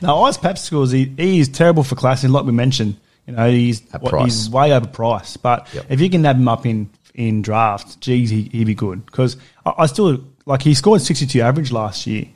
now, 0.02 0.22
Ice 0.22 0.38
Papsticles, 0.38 0.92
he, 0.92 1.12
he 1.16 1.40
is 1.40 1.48
terrible 1.48 1.82
for 1.82 1.94
class, 1.96 2.22
and 2.24 2.32
like 2.32 2.44
we 2.44 2.52
mentioned, 2.52 2.96
you 3.26 3.34
know, 3.34 3.48
he's 3.50 3.82
what, 4.00 4.22
he's 4.24 4.48
way 4.48 4.70
overpriced. 4.70 5.42
But 5.42 5.68
Yep. 5.74 5.86
if 5.88 6.00
you 6.00 6.08
can 6.08 6.22
nab 6.22 6.36
him 6.36 6.48
up 6.48 6.64
in 6.66 6.88
in 7.14 7.42
draft, 7.42 8.00
geez, 8.00 8.30
he, 8.30 8.42
he'd 8.52 8.64
be 8.66 8.74
good. 8.74 9.04
Because 9.06 9.36
I, 9.64 9.72
I 9.78 9.86
still 9.86 10.18
like 10.46 10.62
he 10.62 10.74
scored 10.74 11.00
sixty 11.02 11.26
two 11.26 11.40
average 11.40 11.72
last 11.72 12.06
year, 12.06 12.26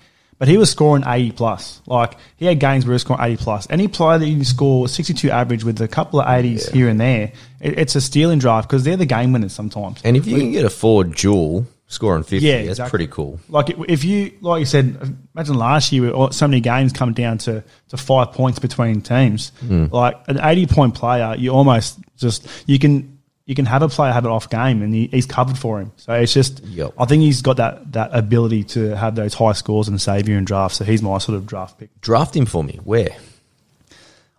but 0.41 0.49
he 0.49 0.57
was 0.59 0.69
scoring 0.71 1.05
eighty 1.07 1.31
plus. 1.31 1.81
Like 1.87 2.17
he 2.37 2.47
had 2.47 2.59
games 2.59 2.85
where 2.85 2.91
he 2.91 2.95
was 2.95 3.03
scoring 3.03 3.23
eighty 3.23 3.37
plus. 3.37 3.69
Any 3.71 3.87
player 3.87 4.19
that 4.19 4.27
you 4.27 4.35
can 4.35 4.45
score 4.45 4.89
sixty 4.89 5.15
two 5.15 5.31
average 5.31 5.63
with 5.63 5.81
a 5.81 5.87
couple 5.87 6.19
of 6.21 6.29
eighties 6.29 6.69
here 6.71 6.89
and 6.89 6.99
there, 7.01 7.31
it, 7.61 7.79
it's 7.79 7.95
a 7.95 8.01
stealing 8.01 8.41
drive 8.41 8.65
because 8.67 8.83
they're 8.83 8.97
the 8.97 9.07
game 9.07 9.33
winners 9.33 9.53
sometimes. 9.53 10.01
and 10.03 10.17
if 10.17 10.27
you 10.27 10.37
can 10.39 10.51
get 10.51 10.65
a 10.65 10.71
forward 10.71 11.15
duel 11.15 11.67
scoring 11.87 12.23
fifty, 12.23 12.47
Yeah, 12.47 12.57
that's 12.59 12.69
exactly. 12.71 12.91
pretty 12.91 13.07
cool. 13.13 13.39
Like 13.49 13.71
if 13.89 14.03
you, 14.05 14.33
like 14.41 14.61
you 14.61 14.67
said, 14.67 15.17
imagine 15.35 15.55
last 15.57 15.93
year, 15.93 16.17
with 16.17 16.33
so 16.35 16.49
many 16.49 16.61
games 16.61 16.93
come 16.93 17.13
down 17.13 17.39
to, 17.39 17.63
to 17.91 17.97
five 17.97 18.33
points 18.33 18.59
between 18.59 19.03
teams. 19.03 19.51
Hmm. 19.61 19.87
Like 19.93 20.17
an 20.29 20.41
eighty 20.43 20.67
point 20.67 20.95
player, 20.95 21.35
you 21.37 21.51
almost 21.51 21.99
just 22.17 22.47
you 22.67 22.79
can 22.79 23.20
you 23.51 23.57
can 23.57 23.67
have 23.67 23.83
a 23.83 23.89
player 23.89 24.13
have 24.13 24.25
an 24.25 24.31
off 24.31 24.49
game 24.49 24.81
and 24.81 24.95
he, 24.95 25.09
he's 25.09 25.27
covered 25.27 25.59
for 25.59 25.81
him. 25.81 25.91
So 25.97 26.13
it's 26.13 26.33
just, 26.33 26.63
Yep. 26.67 26.95
I 26.97 27.05
think 27.05 27.25
he's 27.25 27.43
got 27.43 27.57
that 27.57 27.91
that 27.95 28.11
ability 28.13 28.63
to 28.75 28.95
have 28.97 29.17
those 29.17 29.35
high 29.35 29.55
scores 29.55 29.89
and 29.89 30.01
save 30.01 30.29
you 30.29 30.37
in 30.39 30.45
draft. 30.45 30.77
So 30.77 30.85
he's 30.85 31.03
my 31.03 31.19
sort 31.19 31.35
of 31.37 31.47
draft 31.47 31.77
pick. 31.81 31.91
Draft 32.01 32.37
him 32.37 32.47
for 32.47 32.63
me. 32.63 32.79
Where? 32.85 33.11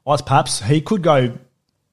Ice 0.08 0.22
Paps, 0.22 0.62
he 0.62 0.80
could 0.80 1.02
go 1.02 1.38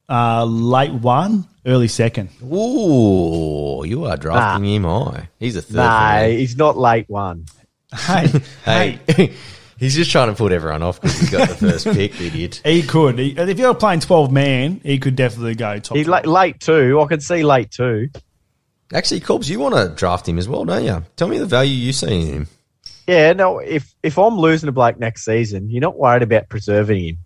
uh, 0.09 0.45
late 0.45 0.93
one, 0.93 1.49
early 1.67 1.89
second. 1.89 2.29
Ooh, 2.41 3.83
you 3.85 4.05
are 4.05 4.17
drafting 4.17 4.65
him 4.77 4.85
high. 4.85 5.29
He's 5.41 5.57
a 5.57 5.63
third. 5.63 5.73
for 5.73 5.77
Nah, 5.77 6.23
he's 6.23 6.57
not 6.57 6.79
late 6.79 7.11
one. 7.11 7.47
Hey, 7.93 8.29
hey, 8.65 8.99
Hey, 9.09 9.35
he's 9.79 9.95
just 9.95 10.11
trying 10.11 10.29
to 10.29 10.35
put 10.35 10.53
everyone 10.53 10.83
off 10.83 11.01
because 11.01 11.19
he 11.19 11.27
got 11.29 11.49
the 11.49 11.55
first 11.55 11.85
pick, 11.93 12.13
the 12.15 12.27
idiot. 12.27 12.61
he 12.65 12.83
could. 12.83 13.19
He, 13.19 13.31
if 13.31 13.59
you're 13.59 13.75
playing 13.75 14.01
twelve 14.01 14.31
man, 14.33 14.81
he 14.85 14.99
could 14.99 15.17
definitely 15.17 15.55
go 15.55 15.79
top. 15.79 15.97
He's 15.97 16.09
late, 16.09 16.27
late 16.27 16.61
two. 16.61 17.01
I 17.01 17.07
can 17.07 17.21
see 17.21 17.43
late 17.43 17.71
too. 17.71 18.11
Actually, 18.93 19.21
Corbs, 19.21 19.51
you 19.51 19.59
want 19.59 19.75
to 19.75 19.95
draft 19.95 20.29
him 20.29 20.39
as 20.39 20.49
well, 20.49 20.65
don't 20.65 20.85
you? 20.85 21.05
Tell 21.17 21.29
me 21.29 21.39
the 21.39 21.47
value 21.47 21.75
you 21.75 21.93
see 21.93 22.21
in 22.21 22.27
him. 22.27 22.49
Yeah, 23.07 23.33
no. 23.33 23.59
If 23.59 23.95
if 24.03 24.19
I'm 24.19 24.39
losing 24.39 24.67
to 24.67 24.73
Blake 24.73 24.99
next 24.99 25.25
season, 25.25 25.71
you're 25.71 25.81
not 25.81 25.99
worried 25.99 26.23
about 26.23 26.49
preserving 26.49 27.05
him. 27.05 27.19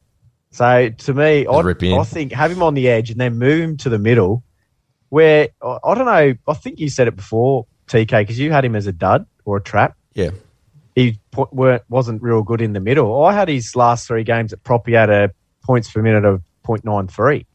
So 0.51 0.91
to 0.91 1.15
me, 1.15 1.47
I. 1.47 1.53
I 2.01 2.05
think 2.05 2.33
have 2.33 2.51
him 2.51 2.63
on 2.63 2.75
the 2.75 2.89
edge 2.89 3.11
and 3.11 3.21
then 3.21 3.39
move 3.39 3.61
him 3.61 3.77
to 3.79 3.89
the 3.89 3.99
middle, 3.99 4.45
where 5.09 5.49
I 5.63 5.79
I 5.85 5.95
don't 5.95 6.07
know. 6.07 6.35
I 6.47 6.55
think 6.55 6.79
you 6.79 6.89
said 6.89 7.09
it 7.09 7.17
before, 7.17 7.67
TK, 7.89 8.21
because 8.21 8.39
you 8.39 8.53
had 8.53 8.65
him 8.65 8.77
as 8.77 8.87
a 8.87 8.93
dud 8.93 9.27
or 9.45 9.57
a 9.57 9.61
trap. 9.63 9.97
Yeah. 10.15 10.31
He 10.95 11.19
weren't, 11.53 11.83
wasn't 11.89 12.23
real 12.23 12.43
good 12.43 12.61
in 12.61 12.75
the 12.75 12.81
middle. 12.81 13.25
I 13.25 13.33
had 13.33 13.49
his 13.49 13.75
last 13.75 14.07
three 14.07 14.25
games 14.25 14.53
at 14.53 14.63
prop. 14.63 14.87
He 14.87 14.93
had 14.93 15.11
a 15.11 15.31
points 15.63 15.91
per 15.91 16.03
minute 16.03 16.25
of 16.25 16.43
0.93. 16.65 17.47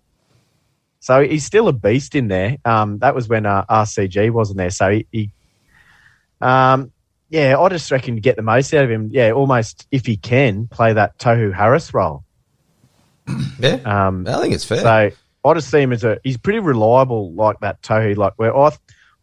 So 1.00 1.24
he's 1.24 1.46
still 1.46 1.68
a 1.68 1.74
beast 1.74 2.16
in 2.16 2.28
there. 2.28 2.58
Um, 2.66 3.00
that 3.00 3.14
was 3.14 3.28
when 3.28 3.46
uh, 3.46 3.66
RCG 3.66 4.32
wasn't 4.32 4.58
there. 4.58 4.72
So 4.72 4.90
he, 4.90 5.08
he 5.12 5.32
um, 6.42 6.92
yeah, 7.30 7.60
I 7.60 7.70
just 7.70 7.92
reckon 7.92 8.16
get 8.18 8.36
the 8.36 8.42
most 8.42 8.74
out 8.74 8.86
of 8.86 8.92
him. 8.92 9.10
Yeah, 9.12 9.32
almost 9.32 9.88
if 9.92 10.06
he 10.06 10.18
can 10.18 10.68
play 10.68 10.94
that 10.94 11.18
Tohu 11.18 11.54
Harris 11.54 11.94
role. 11.94 12.24
Yeah. 13.60 13.80
Um, 13.86 14.26
I 14.28 14.40
think 14.40 14.54
it's 14.54 14.64
fair. 14.64 14.82
so 14.82 15.10
I 15.44 15.54
just 15.56 15.72
see 15.72 15.82
him 15.82 15.92
as 15.92 16.04
a 16.04 16.20
he's 16.24 16.38
pretty 16.38 16.60
reliable 16.60 17.34
like 17.34 17.60
that 17.62 17.82
Tohu. 17.82 18.16
Like 18.16 18.34
where 18.36 18.56
I 18.56 18.72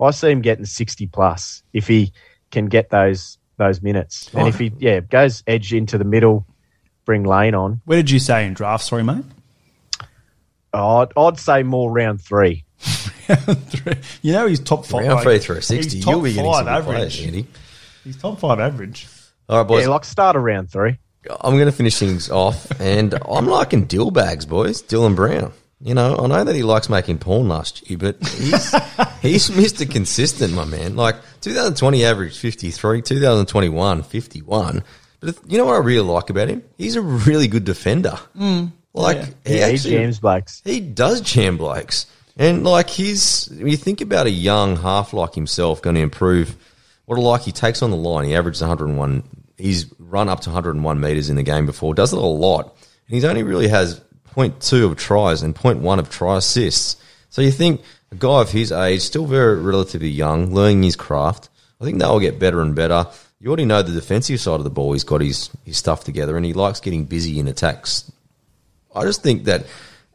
I 0.00 0.10
see 0.10 0.30
him 0.30 0.42
getting 0.42 0.64
sixty 0.64 1.06
plus 1.06 1.62
if 1.72 1.86
he 1.86 2.12
can 2.50 2.66
get 2.66 2.90
those 2.90 3.38
those 3.56 3.82
minutes, 3.82 4.30
and 4.34 4.48
if 4.48 4.56
oh. 4.56 4.58
he 4.58 4.72
yeah 4.78 5.00
goes 5.00 5.42
edge 5.46 5.72
into 5.72 5.98
the 5.98 6.04
middle, 6.04 6.46
bring 7.04 7.24
Lane 7.24 7.54
on. 7.54 7.80
Where 7.84 7.96
did 7.96 8.10
you 8.10 8.18
say 8.18 8.46
in 8.46 8.54
draft? 8.54 8.84
Sorry, 8.84 9.02
mate. 9.02 9.24
Oh, 10.72 10.98
I'd, 10.98 11.12
I'd 11.16 11.38
say 11.38 11.62
more 11.62 11.90
round 11.90 12.20
three. 12.20 12.64
you 14.22 14.32
know 14.32 14.46
he's 14.46 14.60
top 14.60 14.84
five. 14.84 15.06
Round 15.06 15.22
three 15.22 15.38
through 15.38 15.60
60. 15.60 15.96
he's 15.96 16.04
top 16.04 16.12
You'll 16.12 16.22
be 16.22 16.34
getting 16.34 16.52
some 16.52 16.64
five 16.64 16.84
good 16.84 16.94
players, 16.94 17.14
average. 17.14 17.26
Andy. 17.26 17.46
He's 18.02 18.16
top 18.16 18.40
five 18.40 18.60
average. 18.60 19.08
All 19.48 19.58
right, 19.58 19.66
boys. 19.66 19.82
Yeah, 19.82 19.88
like 19.90 20.04
start 20.04 20.36
around 20.36 20.70
three. 20.70 20.98
I'm 21.40 21.54
going 21.54 21.66
to 21.66 21.72
finish 21.72 21.98
things 21.98 22.30
off, 22.30 22.80
and 22.80 23.14
I'm 23.26 23.46
liking 23.46 23.84
Dill 23.84 24.10
bags, 24.10 24.44
boys. 24.44 24.82
Dylan 24.82 25.16
Brown. 25.16 25.52
You 25.84 25.92
know, 25.94 26.16
I 26.16 26.26
know 26.26 26.44
that 26.44 26.54
he 26.56 26.62
likes 26.62 26.88
making 26.88 27.18
porn 27.18 27.46
last 27.48 27.88
year, 27.90 27.98
but 27.98 28.16
he's 28.26 28.72
he's 29.20 29.50
Mr. 29.50 29.88
Consistent, 29.88 30.54
my 30.54 30.64
man. 30.64 30.96
Like 30.96 31.16
2020 31.42 32.04
average 32.04 32.38
53, 32.38 33.02
2021 33.02 34.02
51. 34.02 34.82
But 35.20 35.28
if- 35.28 35.40
you 35.46 35.58
know 35.58 35.66
what 35.66 35.74
I 35.74 35.78
really 35.78 36.06
like 36.08 36.30
about 36.30 36.48
him? 36.48 36.62
He's 36.78 36.96
a 36.96 37.02
really 37.02 37.48
good 37.48 37.64
defender. 37.64 38.18
Hmm. 38.36 38.66
Like 38.94 39.18
he 39.46 39.58
Yeah, 39.58 39.66
he 39.68 39.74
actually 39.74 39.90
jams 39.90 40.20
Blakes. 40.20 40.62
he 40.64 40.80
does 40.80 41.20
jam 41.20 41.56
blokes. 41.58 42.06
And 42.36 42.64
like 42.64 42.88
he's, 42.88 43.48
when 43.50 43.68
you 43.68 43.76
think 43.76 44.00
about 44.00 44.26
a 44.26 44.30
young 44.30 44.76
half 44.76 45.12
like 45.12 45.34
himself 45.34 45.82
going 45.82 45.96
to 45.96 46.02
improve, 46.02 46.56
what 47.04 47.18
a 47.18 47.20
like 47.20 47.42
he 47.42 47.52
takes 47.52 47.82
on 47.82 47.90
the 47.90 47.96
line. 47.96 48.24
He 48.26 48.34
averages 48.34 48.60
101. 48.62 49.22
He's 49.58 49.86
run 49.98 50.28
up 50.30 50.40
to 50.40 50.48
101 50.50 50.98
meters 51.00 51.28
in 51.28 51.36
the 51.36 51.42
game 51.42 51.66
before. 51.66 51.94
Does 51.94 52.12
it 52.12 52.18
a 52.18 52.22
lot. 52.22 52.74
And 53.06 53.14
he's 53.14 53.24
only 53.24 53.42
really 53.42 53.68
has 53.68 54.00
0.2 54.34 54.84
of 54.84 54.96
tries 54.96 55.42
and 55.42 55.54
0.1 55.54 55.98
of 55.98 56.10
try 56.10 56.38
assists. 56.38 56.96
So 57.30 57.42
you 57.42 57.50
think 57.50 57.82
a 58.12 58.16
guy 58.16 58.40
of 58.40 58.50
his 58.50 58.72
age, 58.72 59.00
still 59.00 59.26
very 59.26 59.60
relatively 59.60 60.08
young, 60.08 60.54
learning 60.54 60.82
his 60.82 60.96
craft. 60.96 61.48
I 61.80 61.84
think 61.84 61.98
they'll 61.98 62.20
get 62.20 62.38
better 62.38 62.60
and 62.60 62.74
better. 62.74 63.06
You 63.40 63.48
already 63.48 63.64
know 63.64 63.82
the 63.82 63.92
defensive 63.92 64.40
side 64.40 64.54
of 64.54 64.64
the 64.64 64.70
ball. 64.70 64.92
He's 64.92 65.04
got 65.04 65.20
his, 65.20 65.50
his 65.64 65.76
stuff 65.76 66.04
together 66.04 66.36
and 66.36 66.46
he 66.46 66.52
likes 66.52 66.80
getting 66.80 67.04
busy 67.04 67.38
in 67.38 67.48
attacks. 67.48 68.10
I 68.94 69.02
just 69.02 69.22
think 69.22 69.44
that 69.44 69.66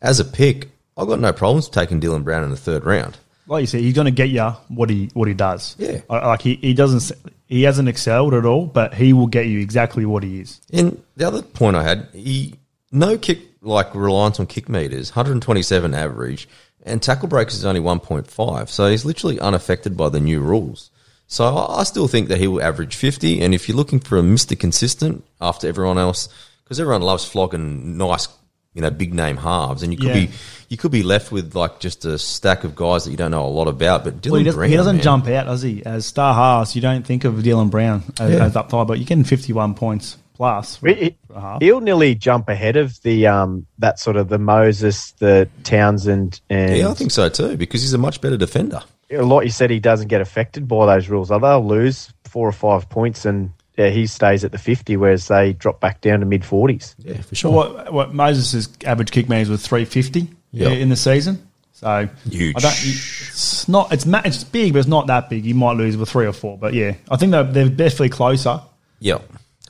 as 0.01 0.19
a 0.19 0.25
pick, 0.25 0.69
I've 0.97 1.07
got 1.07 1.19
no 1.19 1.33
problems 1.33 1.69
taking 1.69 2.01
Dylan 2.01 2.23
Brown 2.23 2.43
in 2.43 2.49
the 2.49 2.57
third 2.57 2.85
round. 2.85 3.17
Like 3.47 3.61
you 3.61 3.67
said, 3.67 3.81
he's 3.81 3.95
going 3.95 4.05
to 4.05 4.11
get 4.11 4.29
you 4.29 4.47
what 4.67 4.89
he 4.89 5.09
what 5.13 5.27
he 5.27 5.33
does. 5.33 5.75
Yeah. 5.79 6.01
Like 6.07 6.41
he, 6.41 6.55
he 6.55 6.73
doesn't 6.75 7.11
he 7.47 7.63
hasn't 7.63 7.89
excelled 7.89 8.35
at 8.35 8.45
all, 8.45 8.67
but 8.67 8.93
he 8.93 9.11
will 9.11 9.27
get 9.27 9.47
you 9.47 9.59
exactly 9.59 10.05
what 10.05 10.23
he 10.23 10.39
is. 10.39 10.61
And 10.71 11.01
the 11.15 11.25
other 11.25 11.41
point 11.41 11.75
I 11.75 11.83
had, 11.83 12.07
he 12.13 12.55
no 12.91 13.17
kick 13.17 13.39
like 13.61 13.93
reliance 13.95 14.39
on 14.39 14.47
kick 14.47 14.69
meters, 14.69 15.11
127 15.11 15.93
average, 15.93 16.47
and 16.83 17.01
tackle 17.01 17.27
breaks 17.27 17.53
is 17.55 17.65
only 17.65 17.81
1.5. 17.81 18.69
So 18.69 18.89
he's 18.89 19.05
literally 19.05 19.39
unaffected 19.39 19.97
by 19.97 20.09
the 20.09 20.19
new 20.19 20.39
rules. 20.39 20.91
So 21.27 21.45
I 21.67 21.83
still 21.83 22.07
think 22.07 22.29
that 22.29 22.39
he 22.39 22.47
will 22.47 22.61
average 22.61 22.95
50. 22.95 23.41
And 23.41 23.53
if 23.53 23.67
you're 23.67 23.77
looking 23.77 23.99
for 23.99 24.17
a 24.17 24.21
Mr. 24.21 24.57
Consistent 24.59 25.23
after 25.39 25.67
everyone 25.67 25.97
else, 25.97 26.29
because 26.63 26.79
everyone 26.79 27.01
loves 27.03 27.23
flogging 27.25 27.97
nice, 27.97 28.27
you 28.73 28.81
know, 28.81 28.89
big 28.89 29.13
name 29.13 29.37
halves, 29.37 29.83
and 29.83 29.91
you 29.93 29.97
could 29.97 30.07
Yeah. 30.07 30.25
be 30.25 30.29
you 30.69 30.77
could 30.77 30.91
be 30.91 31.01
left 31.01 31.31
with 31.31 31.55
like 31.55 31.79
just 31.79 32.05
a 32.05 32.17
stack 32.19 32.63
of 32.63 32.75
guys 32.75 33.03
that 33.05 33.09
you 33.11 33.17
don't 33.17 33.31
know 33.31 33.43
a 33.45 33.47
lot 33.47 33.67
about. 33.67 34.03
But 34.03 34.21
Dylan 34.21 34.29
Well, 34.31 34.37
he, 34.39 34.43
does, 34.45 34.55
Brown, 34.55 34.69
he 34.69 34.75
doesn't 34.75 34.95
man. 34.97 35.03
jump 35.03 35.27
out, 35.27 35.45
does 35.47 35.63
he? 35.63 35.83
As 35.85 36.05
star 36.05 36.33
halves, 36.35 36.75
you 36.75 36.81
don't 36.81 37.05
think 37.05 37.25
of 37.25 37.33
Dylan 37.35 37.71
Brown 37.71 38.03
as, 38.19 38.31
Yeah. 38.33 38.45
as 38.45 38.55
up 38.55 38.69
high, 38.71 38.83
but 38.83 38.99
you're 38.99 39.07
getting 39.07 39.23
51 39.23 39.73
points 39.73 40.17
plus. 40.39 40.77
for- 40.77 40.87
He, 40.89 41.15
for 41.27 41.33
a 41.33 41.39
half. 41.41 41.61
will 41.61 41.81
nearly 41.81 42.15
jump 42.15 42.49
ahead 42.49 42.77
of 42.77 42.99
the 43.03 43.27
um 43.27 43.67
that 43.77 43.99
sort 43.99 44.15
of 44.15 44.29
the 44.29 44.39
Moses, 44.39 45.11
the 45.19 45.47
Townsend, 45.63 46.41
and 46.49 46.75
Yeah, 46.77 46.89
I 46.89 46.93
think 46.95 47.11
so 47.11 47.29
too, 47.29 47.57
because 47.57 47.81
he's 47.81 47.93
a 47.93 47.97
much 47.99 48.21
better 48.21 48.37
defender. 48.37 48.81
A 49.11 49.21
lot 49.23 49.41
you 49.41 49.49
said, 49.51 49.69
he 49.69 49.79
doesn't 49.79 50.07
get 50.07 50.21
affected 50.21 50.67
by 50.67 50.85
those 50.85 51.09
rules. 51.09 51.29
They'll 51.29 51.65
lose 51.67 52.11
four 52.25 52.47
or 52.47 52.51
five 52.51 52.89
points, 52.89 53.25
and 53.25 53.51
yeah, 53.77 53.89
he 53.89 54.07
stays 54.07 54.43
at 54.45 54.51
the 54.51 54.57
fifty, 54.57 54.95
whereas 54.97 55.27
they 55.27 55.53
drop 55.53 55.79
back 55.81 55.99
down 56.01 56.19
to 56.21 56.25
mid 56.25 56.45
forties. 56.45 56.95
Yeah, 56.99 57.15
for 57.21 57.35
So 57.35 57.35
sure. 57.35 57.51
what, 57.51 57.93
what 57.93 58.13
Moses' 58.13 58.69
average 58.85 59.11
kick 59.11 59.27
meters 59.29 59.49
was 59.49 59.65
350 59.67 60.27
Yeah. 60.51 60.69
in 60.69 60.89
the 60.89 60.95
season. 60.95 61.45
So 61.73 62.07
Huge. 62.29 62.55
I 62.57 62.59
don't, 62.59 62.71
it's 62.73 63.67
not. 63.69 63.91
It's 63.93 64.05
it's 64.05 64.43
big, 64.43 64.73
but 64.73 64.79
it's 64.79 64.87
not 64.87 65.07
that 65.07 65.29
big. 65.29 65.45
You 65.45 65.55
might 65.55 65.77
lose 65.77 65.95
with 65.97 66.09
three 66.09 66.25
or 66.27 66.33
four, 66.33 66.57
but 66.57 66.73
yeah, 66.73 66.93
I 67.09 67.15
think 67.17 67.31
they're, 67.31 67.43
they're 67.43 67.69
definitely 67.69 68.09
closer. 68.09 68.61
Yeah. 68.99 69.19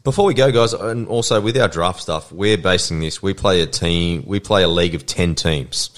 Before 0.10 0.26
we 0.26 0.34
go, 0.34 0.52
guys, 0.52 0.74
and 0.74 1.08
also 1.08 1.40
with 1.40 1.56
our 1.56 1.68
draft 1.68 2.02
stuff, 2.02 2.32
we're 2.32 2.58
basing 2.58 3.00
this. 3.00 3.22
We 3.22 3.36
play 3.36 3.62
a 3.62 3.68
team. 3.68 4.24
We 4.26 4.40
play 4.40 4.64
a 4.64 4.68
league 4.68 4.96
of 4.96 5.06
ten 5.06 5.36
teams. 5.36 5.92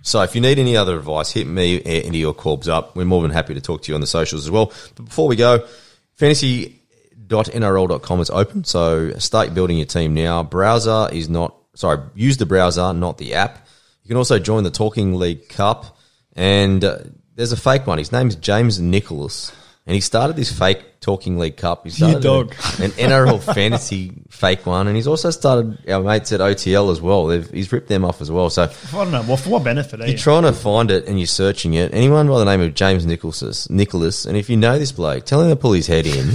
So 0.00 0.22
if 0.22 0.34
you 0.34 0.40
need 0.40 0.58
any 0.58 0.78
other 0.78 0.96
advice, 0.96 1.30
hit 1.30 1.46
me, 1.46 1.82
Andy, 1.82 2.24
or 2.24 2.32
Corbs 2.32 2.68
up. 2.68 2.96
We're 2.96 3.04
more 3.04 3.20
than 3.20 3.32
happy 3.32 3.52
to 3.52 3.60
talk 3.60 3.82
to 3.82 3.92
you 3.92 3.96
on 3.96 4.00
the 4.00 4.06
socials 4.06 4.46
as 4.46 4.50
well. 4.50 4.72
But 4.94 5.04
before 5.04 5.28
we 5.28 5.36
go, 5.36 5.66
fantasy.nrl.com 6.14 8.20
is 8.20 8.30
open. 8.30 8.64
So 8.64 9.10
start 9.18 9.52
building 9.52 9.76
your 9.76 9.84
team 9.84 10.14
now. 10.14 10.42
Browser 10.42 11.10
is 11.12 11.28
not 11.28 11.54
sorry. 11.74 11.98
Use 12.14 12.38
the 12.38 12.46
browser, 12.46 12.94
not 12.94 13.18
the 13.18 13.34
app. 13.34 13.68
You 14.04 14.08
can 14.08 14.16
also 14.16 14.38
join 14.38 14.64
the 14.64 14.70
Talking 14.70 15.16
League 15.16 15.50
Cup, 15.50 15.98
and 16.34 16.82
uh, 16.82 17.00
there's 17.34 17.52
a 17.52 17.58
fake 17.58 17.86
one. 17.86 17.98
His 17.98 18.10
name's 18.10 18.36
James 18.36 18.80
Nicholas, 18.80 19.52
and 19.86 19.94
he 19.94 20.00
started 20.00 20.36
this 20.36 20.56
fake 20.56 21.00
Talking 21.00 21.38
League 21.38 21.56
Cup. 21.56 21.84
He 21.84 21.90
started 21.90 22.22
dog. 22.22 22.52
an 22.80 22.90
NRL 22.92 23.42
fantasy 23.42 24.12
fake 24.30 24.64
one, 24.64 24.86
and 24.86 24.96
he's 24.96 25.06
also 25.06 25.30
started 25.30 25.78
our 25.90 26.02
mates 26.02 26.32
at 26.32 26.40
OTL 26.40 26.90
as 26.90 27.00
well. 27.00 27.26
They've, 27.26 27.48
he's 27.50 27.70
ripped 27.70 27.88
them 27.88 28.04
off 28.04 28.20
as 28.22 28.30
well. 28.30 28.48
So 28.48 28.62
I 28.62 28.92
don't 28.92 29.10
know. 29.10 29.22
Well, 29.22 29.36
for 29.36 29.50
what 29.50 29.64
benefit? 29.64 30.00
Eh? 30.00 30.06
you're 30.06 30.18
trying 30.18 30.44
to 30.44 30.52
find 30.52 30.90
it 30.90 31.06
and 31.06 31.18
you're 31.18 31.26
searching 31.26 31.74
it. 31.74 31.92
Anyone 31.92 32.28
by 32.28 32.38
the 32.38 32.46
name 32.46 32.62
of 32.62 32.74
James 32.74 33.04
Nicholas, 33.04 33.68
Nicholas, 33.68 34.24
and 34.24 34.36
if 34.36 34.48
you 34.48 34.56
know 34.56 34.78
this 34.78 34.92
bloke, 34.92 35.26
tell 35.26 35.42
him 35.42 35.50
to 35.50 35.56
pull 35.56 35.72
his 35.72 35.86
head 35.86 36.06
in. 36.06 36.30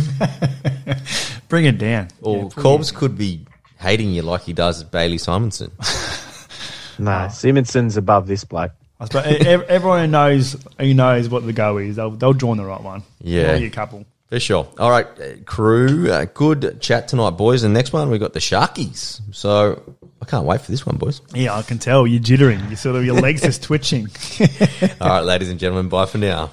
Bring 1.47 1.65
it 1.65 1.79
down. 1.79 2.09
Or 2.21 2.49
Corbs 2.49 2.93
could 2.93 3.17
be 3.17 3.45
hating 3.79 4.11
you 4.11 4.21
like 4.21 4.41
he 4.43 4.53
does 4.53 4.83
Bailey 4.83 5.17
Simonsson. 5.17 5.71
No, 6.99 7.29
Simonsson's 7.31 7.95
above 7.95 8.27
this 8.27 8.43
bloke. 8.43 8.73
I 8.99 9.05
suppose 9.05 9.45
everyone 9.69 10.01
who 10.01 10.07
knows 10.07 10.57
who 10.77 10.93
knows 10.93 11.29
what 11.29 11.45
the 11.45 11.53
go 11.53 11.77
is, 11.77 11.95
they'll, 11.95 12.11
they'll 12.11 12.33
join 12.33 12.57
the 12.57 12.65
right 12.65 12.81
one. 12.81 13.03
Yeah. 13.21 13.53
A 13.53 13.69
couple. 13.69 14.05
For 14.27 14.39
sure. 14.39 14.67
All 14.77 14.91
right, 14.91 15.07
uh, 15.19 15.37
crew, 15.45 16.11
uh, 16.11 16.25
good 16.25 16.79
chat 16.81 17.07
tonight, 17.07 17.31
boys. 17.31 17.63
And 17.63 17.73
next 17.73 17.91
one, 17.93 18.11
we 18.11 18.19
got 18.19 18.33
the 18.33 18.39
Sharkies. 18.39 19.21
So 19.31 19.81
I 20.21 20.25
can't 20.25 20.45
wait 20.45 20.61
for 20.61 20.69
this 20.69 20.85
one, 20.85 20.97
boys. 20.97 21.21
Yeah, 21.33 21.55
I 21.55 21.63
can 21.63 21.79
tell 21.79 22.05
you're 22.05 22.21
jittering. 22.21 22.69
You 22.69 22.75
sort 22.75 22.95
of 22.95 23.05
your 23.05 23.19
legs 23.19 23.41
just 23.41 23.63
twitching. 23.63 24.07
All 25.01 25.07
right, 25.09 25.21
ladies 25.21 25.49
and 25.49 25.59
gentlemen, 25.59 25.89
bye 25.89 26.05
for 26.05 26.19
now. 26.19 26.51